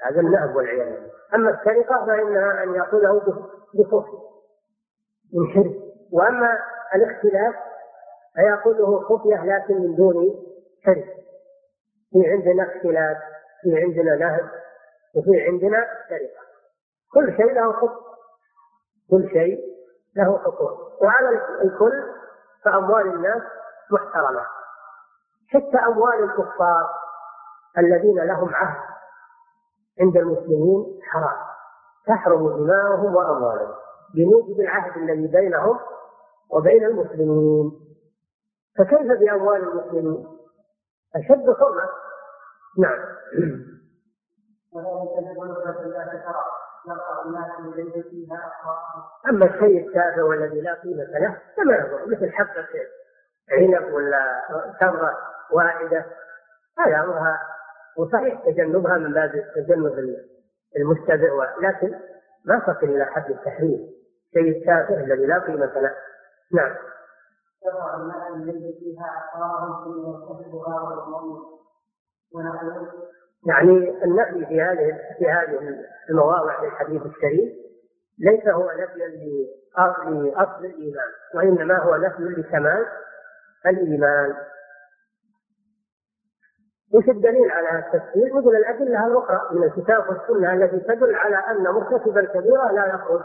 [0.00, 1.10] هذا النهب والعياذ بالله.
[1.34, 3.22] أما السرقة فإنها أن يأخذه
[3.74, 4.06] بخوف
[5.32, 5.74] من
[6.12, 6.58] وأما
[6.94, 7.54] الاختلاف
[8.34, 10.14] فيأخذه خفية لكن من دون
[10.84, 11.14] شرك.
[12.10, 13.16] في عندنا اختلاف
[13.62, 14.50] في عندنا نهب
[15.16, 16.44] وفي عندنا سرقة.
[17.14, 18.04] كل شيء له حكم.
[19.10, 19.58] كل شيء
[20.16, 21.28] له حقوق وعلى
[21.62, 22.02] الكل
[22.64, 23.42] فأموال الناس
[23.90, 24.46] محترمة.
[25.48, 26.88] حتى أموال الكفار
[27.78, 28.94] الذين لهم عهد
[30.00, 31.36] عند المسلمين حرام.
[32.06, 33.74] تحرم دماؤهم وأموالهم.
[34.14, 35.78] بموجب العهد الذي بينهم
[36.50, 37.83] وبين المسلمين.
[38.78, 40.26] فكيف بأموال المسلمين؟
[41.16, 41.88] أشد حرمة
[42.78, 42.98] نعم.
[49.28, 52.66] أما الشيء التافه والذي لا قيمة له فما يضر مثل حبة
[53.50, 54.42] عنب ولا
[54.80, 55.18] تمرة
[55.52, 56.06] واحدة.
[56.78, 57.40] هذا أمرها
[57.96, 60.16] وصحيح تجنبها من باب تجنب
[60.76, 61.98] المستبع لكن
[62.44, 63.90] ما تصل إلى حد التحريم.
[64.34, 65.94] شيء التافه الذي لا قيمة له.
[66.52, 66.76] نعم.
[68.92, 69.24] فيها
[73.46, 77.52] يعني النفي في هذه في هذه المواضع في الحديث الشريف
[78.18, 79.08] ليس هو نفيا
[79.76, 82.86] لاصل الإيمان وإنما هو نفي لكمال
[83.66, 84.34] الإيمان
[86.94, 92.18] وش الدليل على التفسير؟ مثل الأدلة الأخرى من الكتاب والسنة التي تدل على أن مرتكب
[92.18, 93.22] الكبيره لا يخرج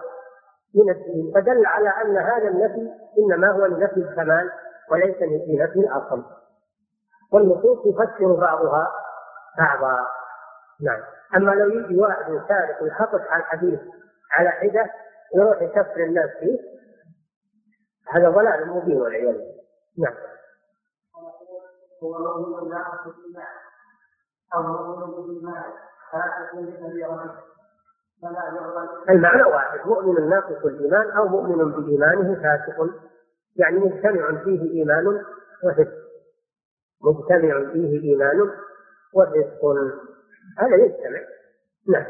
[0.76, 4.52] من الدين فدل على أن هذا النفي إنما هو لنفي الكمال
[4.92, 6.24] وليس لنفي الأصل.
[7.34, 8.92] والنصوص تفسر بعضها
[9.58, 10.08] بعضا.
[10.82, 11.02] نعم.
[11.36, 13.80] أما لو يجي واحد سارق ويخطط على الحديث
[14.32, 14.92] على حدة
[15.36, 16.60] ويروح يكفر الناس فيه
[18.08, 19.56] هذا ضلال مبين والعياذ بالله.
[19.98, 20.14] نعم.
[22.04, 22.84] هو مؤمن لا
[24.56, 25.54] أو مؤمن
[26.48, 27.59] تكون
[29.10, 32.90] المعنى واحد مؤمن ناقص الإيمان أو مؤمن بإيمانه فاسق.
[33.56, 35.08] يعني مجتمع فيه إيمان
[35.64, 35.94] وفسق.
[37.04, 38.50] مجتمع فيه إيمان
[39.14, 39.66] وفسق.
[40.58, 41.20] هذا يجتمع.
[41.90, 42.06] نعم.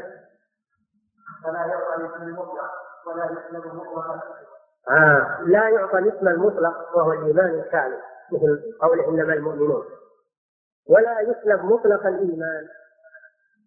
[1.44, 2.70] فلا يعطى الاسم المطلق
[3.06, 4.20] ولا يسلب مطلقا
[4.90, 7.98] آه لا يعطى الاسم المطلق وهو الإيمان الكامل
[8.32, 9.84] مثل قوله إنما المؤمنون.
[10.88, 12.68] ولا يسلب مطلق الإيمان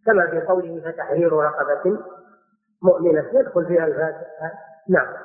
[0.06, 1.98] كما في قوله فتحرير رقبة.
[2.84, 3.40] مؤمنة.
[3.40, 4.28] يدخل فيها الفاسق
[4.90, 5.16] نعم.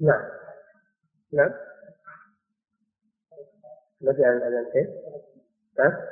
[0.00, 0.30] نعم.
[1.32, 1.52] نعم.
[4.00, 4.88] بدأ الأذان كيف؟
[5.78, 6.10] ها؟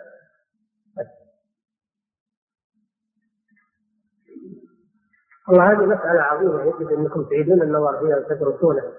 [5.49, 6.63] والله هذه مسألة عظيمة.
[6.63, 8.93] يجب أنكم تعيدون النظر فيها وتدرسونها.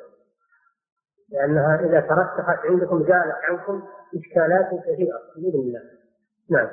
[1.30, 5.20] لأنها إذا ترسخت عندكم جاءت عنكم إشكالات كثيرة.
[5.36, 5.82] بإذن الله.
[6.50, 6.70] نعم.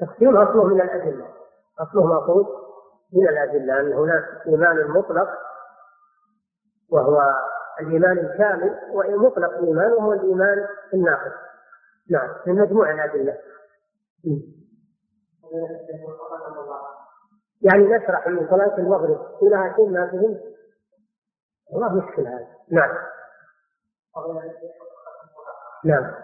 [0.00, 1.28] تقسيم أصله من الأدلة.
[1.78, 2.44] أصله مأخوذ
[3.12, 5.28] من الأدلة أن هناك إيمان مطلق
[6.90, 7.22] وهو
[7.80, 11.32] الإيمان الكامل ومطلق الإيمان وهو الإيمان الناقص.
[12.10, 13.38] نعم من مجموع الأدلة.
[17.62, 20.40] يعني نشرح من صلاة المغرب إلى شيء ما فهمت
[21.72, 22.96] والله مشكلة هذا نعم.
[25.84, 26.14] نعم.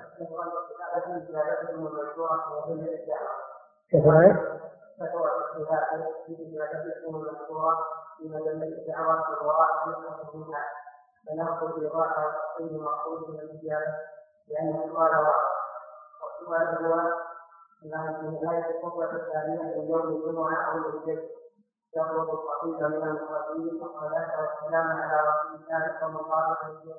[3.91, 4.37] كيف رأيك؟
[4.99, 6.35] فتوى فيها في
[7.01, 7.79] تكون مذكورة
[8.19, 10.65] في مجال الدعوات والوراء يخرج منها
[11.27, 12.19] فناخذ إيضاح
[12.61, 13.61] أي مقصود من
[14.49, 15.51] لأن السؤال واحد
[16.23, 16.95] والسؤال هو
[17.85, 21.29] أنها في نهاية الخطبة الثانية من يوم الجمعة أو الجد
[21.97, 26.97] يخرج الخطيب من المصلين والصلاة والسلام على رسول الله صلى الله عليه وسلم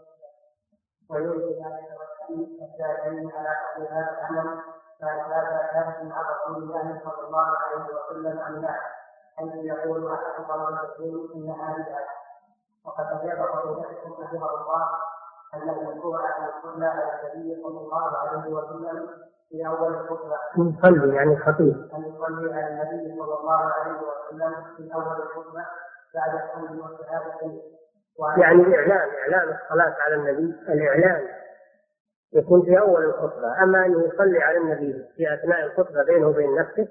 [1.09, 4.61] ويريد ذلك التأكيد الداعين على حد هذا العمل
[5.03, 8.75] هذا كان عن رسول الله صلى الله عليه وسلم عن لا
[9.37, 12.07] حيث يقول احدكم المسلمين انها بدعه
[12.85, 14.87] وقد اجاب فضيلتكم حفظه الله
[15.53, 19.09] ان المشروع ان يصلى على النبي صلى الله عليه وسلم
[19.49, 20.37] في اول الخطبه.
[20.57, 21.89] يصلي يعني خطيب.
[21.93, 25.65] ان يصلي على النبي صلى الله عليه وسلم في اول الخطبه
[26.15, 27.61] بعد الحمد والشهاده
[28.37, 31.27] يعني إعلان إعلان الصلاة على النبي الإعلان
[32.33, 33.63] يكون في أول الخطبة.
[33.63, 36.87] أما أن يصلي على النبي في أثناء الخطبة بينه وبين نفسه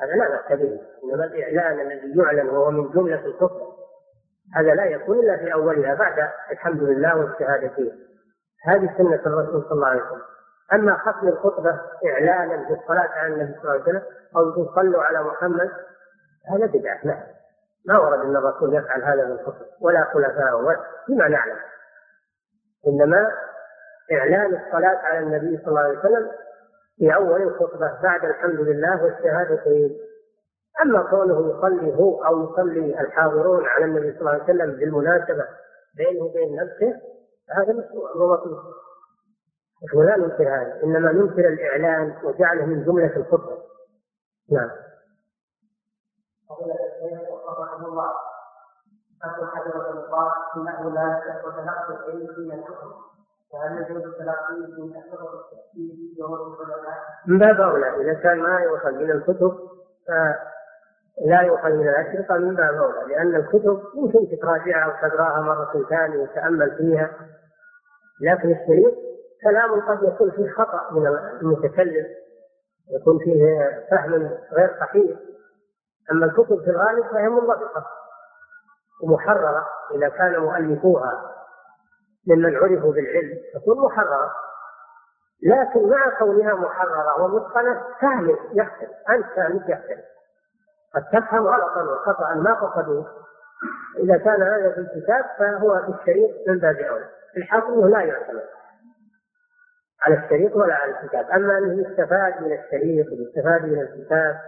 [0.00, 0.80] هذا لا بأس به.
[1.04, 3.72] إنما الإعلان الذي يعلن وهو من جملة الخطبة
[4.54, 7.92] هذا لا يكون إلا في أولها بعد الحمد لله والشهادتين
[8.64, 10.22] هذه سنة الرسول صلى الله عليه وسلم.
[10.72, 14.02] أما ختم الخطبة إعلانا بالصلاة على النبي صلى الله عليه وسلم
[14.36, 15.70] أو تصلوا على محمد
[16.50, 17.00] هذا بدعة.
[17.04, 17.26] لا
[17.86, 21.56] ما ورد أن الرسول يفعل هذا في الخطبة ولا خلفاءه فيما نعلم.
[22.86, 23.32] إنما
[24.12, 26.30] إعلان الصلاة على النبي صلى الله عليه وسلم
[26.98, 29.98] في أول الخطبة بعد الحمد لله والشهادتين
[30.82, 35.46] أما كونه يصلي هو أو يصلي الحاضرون على النبي صلى الله عليه وسلم بالمناسبة
[35.96, 37.00] بينه وبين نفسه
[37.50, 38.58] هذا مشروع ومطلوب
[39.84, 43.58] نحن لا ننكر هذا إنما ننكر الإعلان وجعله من جملة الخطبة.
[44.52, 44.70] نعم.
[49.90, 51.22] النقاط إنه لا
[57.26, 59.58] من باب أولى إذا كان ما يؤخذ من الكتب
[61.26, 66.76] لا يؤخذ من الأشرطة من باب أولى لأن الكتب يمكن تراجعها وتقراها مرة ثانية وتأمل
[66.76, 67.10] فيها
[68.20, 68.94] لكن الشريط
[69.42, 71.06] كلام قد يكون فيه خطأ من
[71.42, 72.06] المتكلم
[72.90, 75.18] يكون فيه فهم غير صحيح.
[76.12, 77.86] أما الكتب في الغالب فهي منضبطة
[79.02, 81.41] ومحررة إذا كان مؤلفوها
[82.26, 84.32] ممن عرفوا بالعلم تكون محررة.
[85.42, 90.04] لكن مع كونها محررة ومتقنة سهل يختلف أنت سهل يختلف
[90.94, 93.06] قد تفهم غلطا وخطأ ما قصدوه
[93.98, 97.08] إذا كان هذا في الكتاب فهو في الشريط من باب أولى.
[97.52, 98.44] أنه لا يعتمد
[100.02, 101.30] على الشريط ولا على الكتاب.
[101.30, 104.40] أما أنه يستفاد من الشريط ويستفاد من الكتاب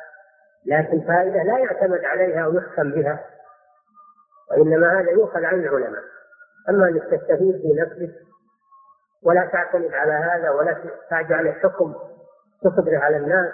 [0.66, 3.24] لكن فائدة لا يعتمد عليها ويحكم بها
[4.50, 6.13] وإنما هذا يؤخذ عن العلماء.
[6.68, 8.14] أما أنك تستفيد في نفسك
[9.22, 10.72] ولا تعتمد على هذا ولا
[11.10, 11.94] تجعل الحكم
[12.62, 13.52] تصدره على الناس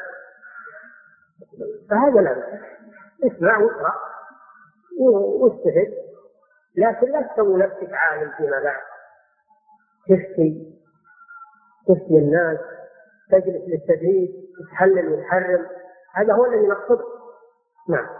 [1.90, 2.60] فهذا لا بأس
[3.24, 3.94] اسمع واقرأ
[5.40, 5.94] واستفد
[6.76, 8.82] لكن لا تسوي نفسك عالم فيما بعد.
[10.08, 10.74] تفتي
[11.88, 12.58] تفتي الناس
[13.30, 14.30] تجلس للتدريس
[14.72, 15.66] تحلل وتحرم.
[16.14, 17.04] هذا هو الذي نقصده.
[17.88, 18.19] نعم.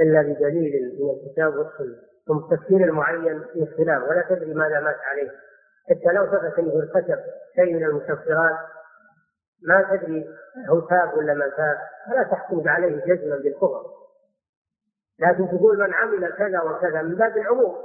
[0.00, 5.30] إلا بدليل من الكتاب والسنة ثم تفسير المعين في خلاف ولا تدري ماذا مات عليه.
[5.90, 7.18] حتى لو ثبت انه ارتكب
[7.54, 8.56] شيء من المكفرات
[9.62, 10.28] ما تدري
[10.68, 13.82] هو تاب ولا ما تاب فلا تحكم عليه جزما بالكفر.
[15.18, 17.76] لكن تقول من عمل كذا وكذا من باب العموم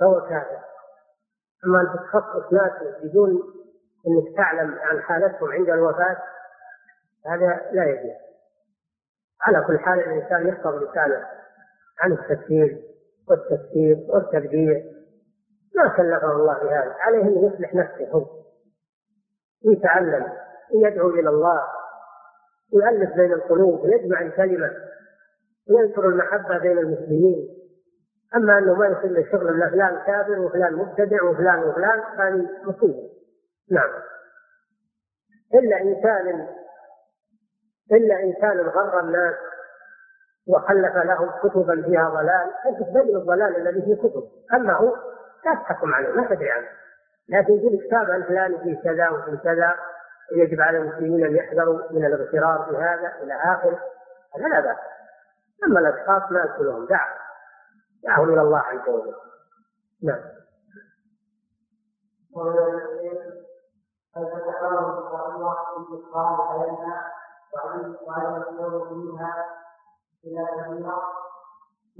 [0.00, 0.60] فهو كافر.
[1.66, 2.72] أما أن تتخصص ناس
[3.02, 3.42] بدون
[4.06, 6.16] إنك تعلم عن حالتهم عند الوفاة
[7.26, 8.25] هذا لا يجوز.
[9.42, 11.26] على كل حال الإنسان يحفظ لسانه
[12.00, 12.82] عن التفكير
[13.28, 14.82] والتفسير والتبديع.
[15.76, 16.94] ما كلفه الله بهذا.
[16.98, 18.10] عليه أن يصلح نفسه.
[18.10, 18.26] هو
[19.66, 20.32] ويتعلم
[20.74, 21.62] ويدعو إلى الله
[22.72, 24.70] ويؤلف بين القلوب ويجمع الكلمة
[25.70, 27.48] وينشر المحبة بين المسلمين.
[28.36, 33.10] أما أنه ما يصير شغل إلا فلان كافر وفلان مبتدع وفلان وفلان هذه مصيبة.
[33.70, 33.90] نعم.
[35.54, 36.48] إلا إنسان
[37.92, 39.34] إلا انسان غر الناس
[40.48, 44.22] وخلف لهم كتبا فيها ضلال انت تبين الضلال الذي في كتب.
[44.54, 44.96] أما هو
[45.44, 46.68] لا تحكم عليه ما تدري عنه.
[47.28, 49.74] لكن يقول كتاب الفلاني فيه كذا وفيه كذا
[50.32, 53.80] يجب على المسلمين أن يحذروا من الاغترار بهذا إلى اخره
[54.36, 54.78] هذا لا بأس.
[55.66, 57.04] أما الأشخاص ما يدخلهم دع
[58.04, 59.14] دعهم إلى الله عز وجل.
[60.02, 60.20] نعم.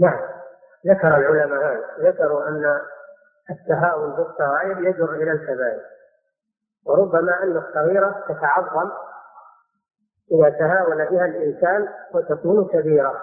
[0.00, 0.20] نعم.
[0.86, 2.10] ذكر العلماء هذا.
[2.10, 2.80] ذكروا أن
[3.50, 5.82] التهاون بالصغائر يجر إلى الكبائر.
[6.86, 8.90] وربما أن الصغيرة تتعظم
[10.32, 13.22] إذا تهاون بها الإنسان وتكون كبيرة.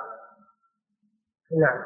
[1.60, 1.84] نعم.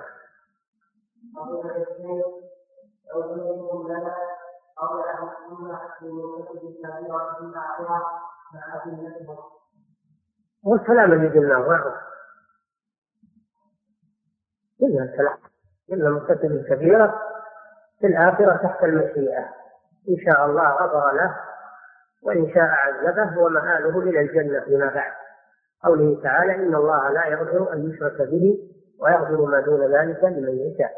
[10.64, 12.08] والكلام اللي قلناه واضح
[14.82, 15.38] قلنا الكلام
[15.90, 17.22] قلنا مرتكب الكبيرة
[18.00, 19.46] في الآخرة تحت المشيئة.
[20.10, 21.36] إن شاء الله غفر له
[22.24, 25.12] وإن شاء عذبه ومآله إلى الجنة فيما بعد.
[25.84, 28.58] قوله تعالى إن الله لا يغفر أن يشرك به
[29.00, 30.92] ويغفر ما دون ذلك لمن يشاء.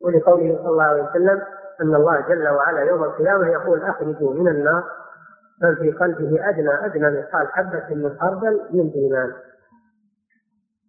[0.00, 1.42] ولقوله صلى الله عليه وسلم
[1.80, 4.84] أن الله جل وعلا يوم القيامة يقول أخرجوا من النار.
[5.62, 9.32] من في قلبه أدنى أدنى مثقال حبة من خردل من إيمان.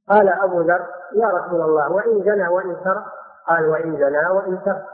[0.09, 3.05] قال أبو ذر يا رسول الله وإن زنى وإن سرق
[3.47, 4.85] قال وإن زنى وإن سرق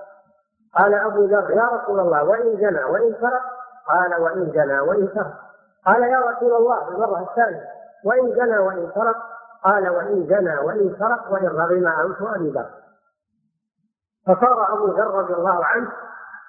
[0.73, 3.41] قال أبو ذر يا رسول الله وإن زنى وإن سرق
[3.87, 5.33] قال وإن زنى وإن سرق
[5.85, 7.65] قال يا رسول الله المرة الثانية
[8.05, 9.15] وإن زنى وإن سرق
[9.63, 12.69] قال وإن زنى وإن سرق وإن رغم أنف أبي ذر.
[14.27, 15.91] فصار أبو ذر رضي الله عنه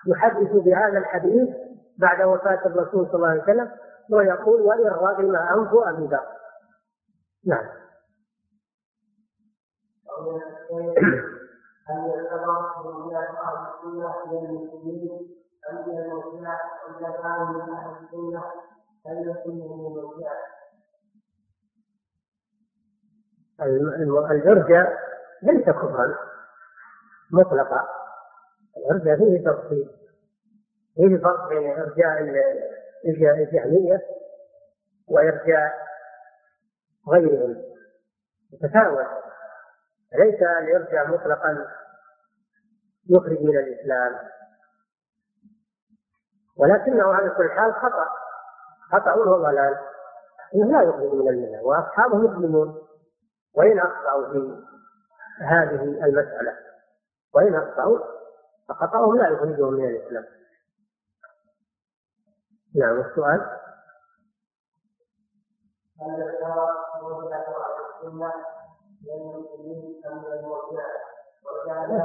[0.07, 1.49] يحدث بهذا الحديث
[1.98, 3.70] بعد وفاة الرسول صلى الله عليه وسلم
[4.10, 6.27] ويقول وإن رغم أنف أبي ذر
[7.47, 7.66] نعم؟
[24.31, 24.98] الإرجاء
[25.43, 26.14] ليس كفرا
[27.32, 27.89] مطلقا
[28.77, 29.89] الإرجاء فيه تفصيل.
[30.94, 32.23] فيه فرق بين إرجاء
[33.43, 34.01] الجهمية
[35.09, 35.73] وإرجاء
[37.09, 37.62] غيرهم.
[38.52, 39.06] يتفاوت
[40.14, 41.66] ليس الإرجاء مطلقا
[43.10, 44.19] يخرج من الإسلام.
[46.56, 48.09] ولكنه على كل حال خطأ.
[48.93, 49.77] خطأ وضلال
[50.55, 52.89] إنه لا يخرج من الملة وأصحابه مسلمون
[53.55, 54.62] وإن أخطأوا في
[55.40, 56.56] هذه المسألة
[57.35, 57.98] وإن أخطأوا
[58.69, 60.24] فخطأهم لا يخرجهم من الإسلام.
[62.74, 63.40] نعم السؤال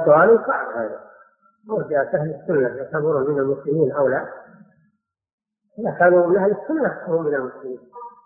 [0.00, 1.00] السؤال صعب هذا.
[1.64, 4.28] مرجع أهل السنة يعتبرون من المسلمين أو لا؟
[5.78, 7.80] إذا كانوا من أهل السنة هم من المسلمين.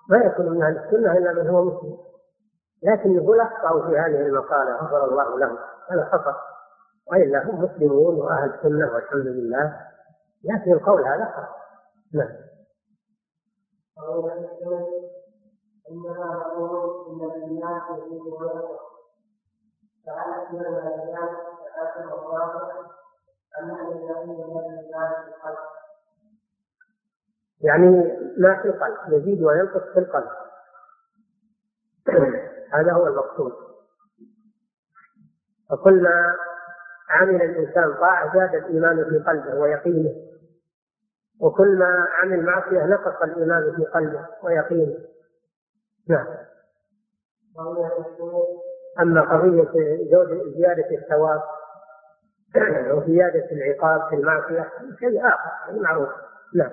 [0.09, 1.98] ما يكون من أهل السنة إلا من هو مسلم.
[2.82, 5.59] لكن يقول أخطأوا في هذه المقالة غفر الله لهم.
[5.90, 6.36] هذا خطأ.
[7.12, 9.81] وإلا هم مسلمون وأهل سنة والحمد لله.
[10.44, 11.61] لكن القول هذا خطأ.
[12.14, 12.52] نعم؟
[27.60, 27.86] يعني
[28.39, 30.30] ما في القلب يزيد وينقص في القلب.
[32.74, 33.52] هذا هو المقصود.
[35.70, 36.06] فكل
[37.10, 40.31] عمل الإنسان طاعه زاد الإيمان في قلبه ويقينه.
[41.40, 44.98] وكل ما عمل معصيه نقص الإيمان في قلبه ويقينه.
[46.09, 46.26] نعم.
[49.00, 49.72] أما قضية
[50.56, 51.42] زيادة الثواب
[52.94, 56.09] وزياده العقاب في المعصية شيء آخر معروف.
[56.54, 56.70] نعم.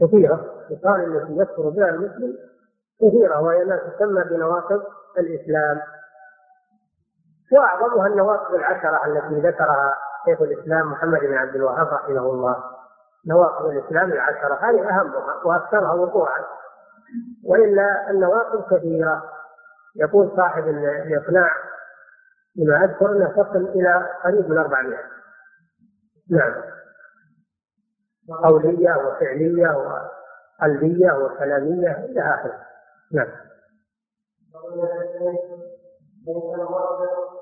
[0.00, 0.66] كثيرة.
[0.70, 2.36] الخصال التي يكفر بها المسلم
[3.00, 4.82] كثيرة وهي ما تسمى بنواقض
[5.18, 5.80] الإسلام.
[7.52, 9.94] وأعظمها النواقض العشرة التي ذكرها
[10.24, 12.56] شيخ الإسلام محمد بن عبد الوهاب رحمه الله.
[13.26, 16.44] نواقض الإسلام العشرة هذه أهمها وأكثرها وقوعا.
[17.44, 19.22] وإلا النواقض كثيرة.
[19.96, 21.50] يقول صاحب الإقناع
[22.56, 24.98] لما أذكر أنه تصل إلى قريب من 400
[26.30, 26.54] نعم.
[28.42, 32.58] قولية وفعلية وقلبية وكلامية إلى آخره.
[33.12, 33.28] نعم.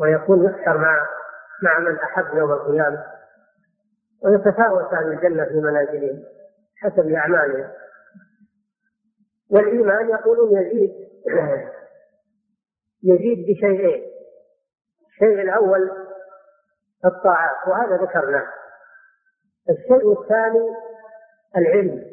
[0.00, 1.06] ويكون يحشر مع
[1.62, 3.04] مع من أحب يوم القيامة.
[4.24, 6.24] ويتفاوت أهل الجنة في منازلهم
[6.76, 7.70] حسب أعمالهم.
[9.50, 10.92] والإيمان يقولون يزيد.
[13.10, 14.02] يزيد بشيئين.
[15.08, 15.90] الشيء الأول
[17.04, 18.46] الطاعات وهذا ذكرناه.
[19.70, 20.74] الشيء الثاني
[21.56, 22.04] العلم.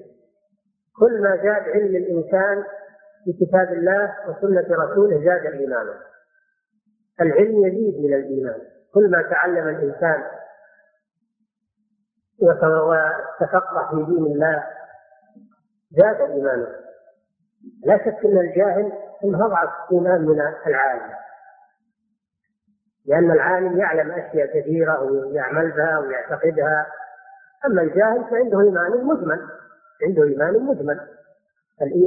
[0.99, 2.64] كل ما زاد علم الإنسان
[3.28, 6.14] بكتاب الله وسنة رسوله زاد إيمانه.
[7.21, 8.61] العلم يزيد من الإيمان.
[8.93, 10.23] كل ما تعلم الإنسان
[12.41, 14.63] وتفقه في دين الله
[15.91, 16.67] زاد إيمانه.
[17.85, 18.91] لا شك أن الجاهل
[19.23, 21.13] انه أضعف إيمان من العالم.
[23.05, 26.87] لأن العالم يعلم أشياء كثيرة ويعمل بها ويعتقدها.
[27.65, 29.49] أما الجاهل فعنده إيمان مجمل
[30.03, 30.99] عنده إيمان مجمل.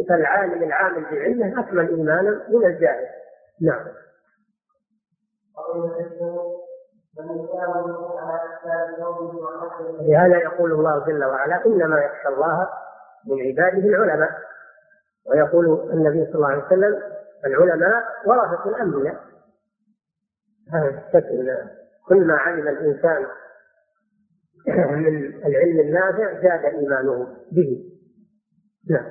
[0.08, 3.06] فالعالم العامل بعلمه أكمل إيمانا من الجاهل.
[3.60, 3.86] نعم.
[10.00, 12.68] لهذا يقول الله جل وعلا إنما يخشى الله
[13.26, 14.30] من عباده العلماء.
[15.26, 17.02] ويقول النبي صلى الله عليه وسلم
[17.46, 19.20] العلماء ورثة الأنبياء.
[20.72, 21.02] هذا
[22.08, 23.26] كل ما علم الإنسان
[24.66, 27.84] من العلم النافع زاد إيمانه به.
[28.90, 29.10] نعم.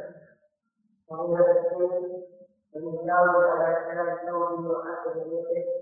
[3.99, 5.76] على الثوب يؤكد بيده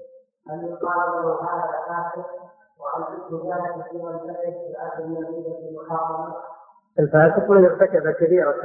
[0.86, 2.24] له هذا كافر
[6.96, 8.56] في الفاسق من ارتكب كبيرة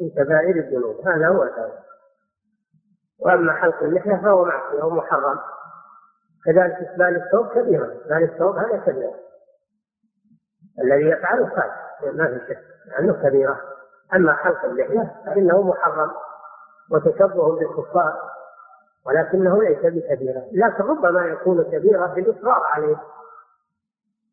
[0.00, 1.84] من كبائر الذنوب هذا هو الفاسق
[3.20, 5.38] وأما حلق اللحية فهو معصية ومحرم
[6.44, 9.14] كذلك إسبال الثوب كبيرة إسبال الثوب هذا كبيرة
[10.78, 13.60] الذي يفعله فاسق ما في شك لأنه كبيرة.
[14.14, 16.10] أما حلق اللحية فإنه محرم.
[16.90, 18.20] وتشبه بالكفار
[19.06, 22.96] ولكنه ليس بكبيرة لكن ربما يكون كبيرة بالإصرار عليه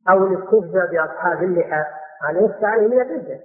[0.10, 1.86] أو الاستهزاء بأصحاب اللحى.
[2.22, 3.40] هذا يستعين من الردة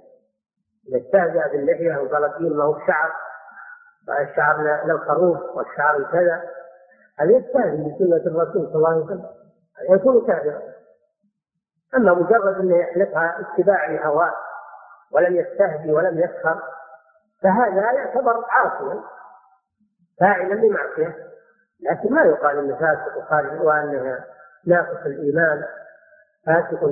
[0.87, 3.11] إذا استهزأ باللحية وقال الدين ما هو بشعر
[4.21, 6.43] الشعر للخروف والشعر كذا.
[7.19, 9.25] هذا يستهزئ بسنة الرسول صلى الله عليه وسلم.
[9.89, 10.61] يكون كافرا
[11.95, 14.33] أما مجرد أنه يحلفها اتباع لهواه
[15.11, 16.61] ولم يستهدي ولم يسخر
[17.41, 19.01] فهذا يعتبر عاصيا.
[20.19, 21.15] فاعلا لمعصية.
[21.79, 24.19] لكن ما يقال إنه فاسق وخارج وانه
[24.67, 25.63] ناقص الإيمان
[26.45, 26.85] فاسق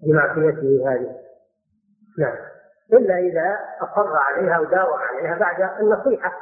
[0.00, 1.16] بمعصيته هذه.
[2.18, 2.36] نعم.
[2.92, 6.32] إلا إذا أقر عليها وداوم عليها بعد النصيحة.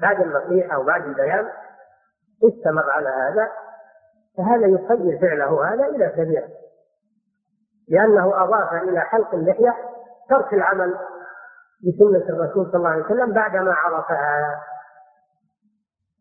[0.00, 1.48] بعد النصيحة وبعد البيان
[2.44, 3.48] استمر على هذا
[4.38, 6.48] فهذا يخير فعله هذا إلى كبير
[7.88, 9.74] لأنه أضاف إلى حلق اللحية
[10.30, 10.98] ترك العمل
[11.80, 14.60] بسنة الرسول صلى الله عليه وسلم بعدما عرفها.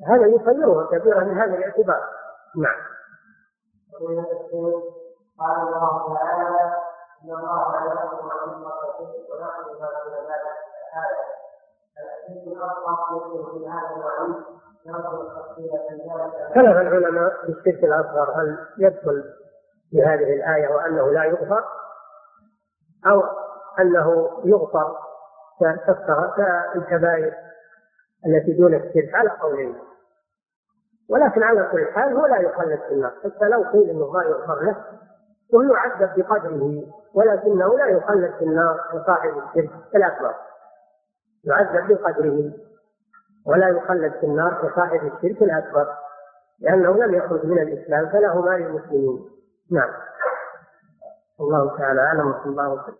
[0.08, 2.04] هذا يخيره كبيرا من هذا الاعتبار.
[2.56, 2.82] نعم.
[5.40, 6.76] قال الله تعالى
[7.24, 8.72] ان الله لا يغفر عما
[16.82, 19.24] العلماء في الشرك الاصغر هل يدخل
[19.90, 21.64] في هذه الآية وأنه لا يغفر؟
[23.08, 23.24] أو
[23.80, 24.98] أنه يغفر
[25.60, 27.34] كالكبائر
[28.26, 29.91] التي دون الشرك على قولين
[31.12, 34.64] ولكن على كل حال هو لا يخلد في النار حتى لو قيل إنه ما يغفر
[34.64, 34.76] له
[35.54, 36.84] وهو يعذب بقدره
[37.14, 40.36] ولكنه لا يخلد في النار كصاحب الشرك الأكبر.
[41.44, 42.52] يعذب بقدره
[43.46, 45.88] ولا يخلد في النار كصاحب الشرك الأكبر.
[46.60, 49.30] لأنه لم يخرج من الإسلام فله ما للمسلمين.
[49.72, 49.90] نعم.
[51.40, 52.96] الله تعالى أعلم وصلى الله وسلم.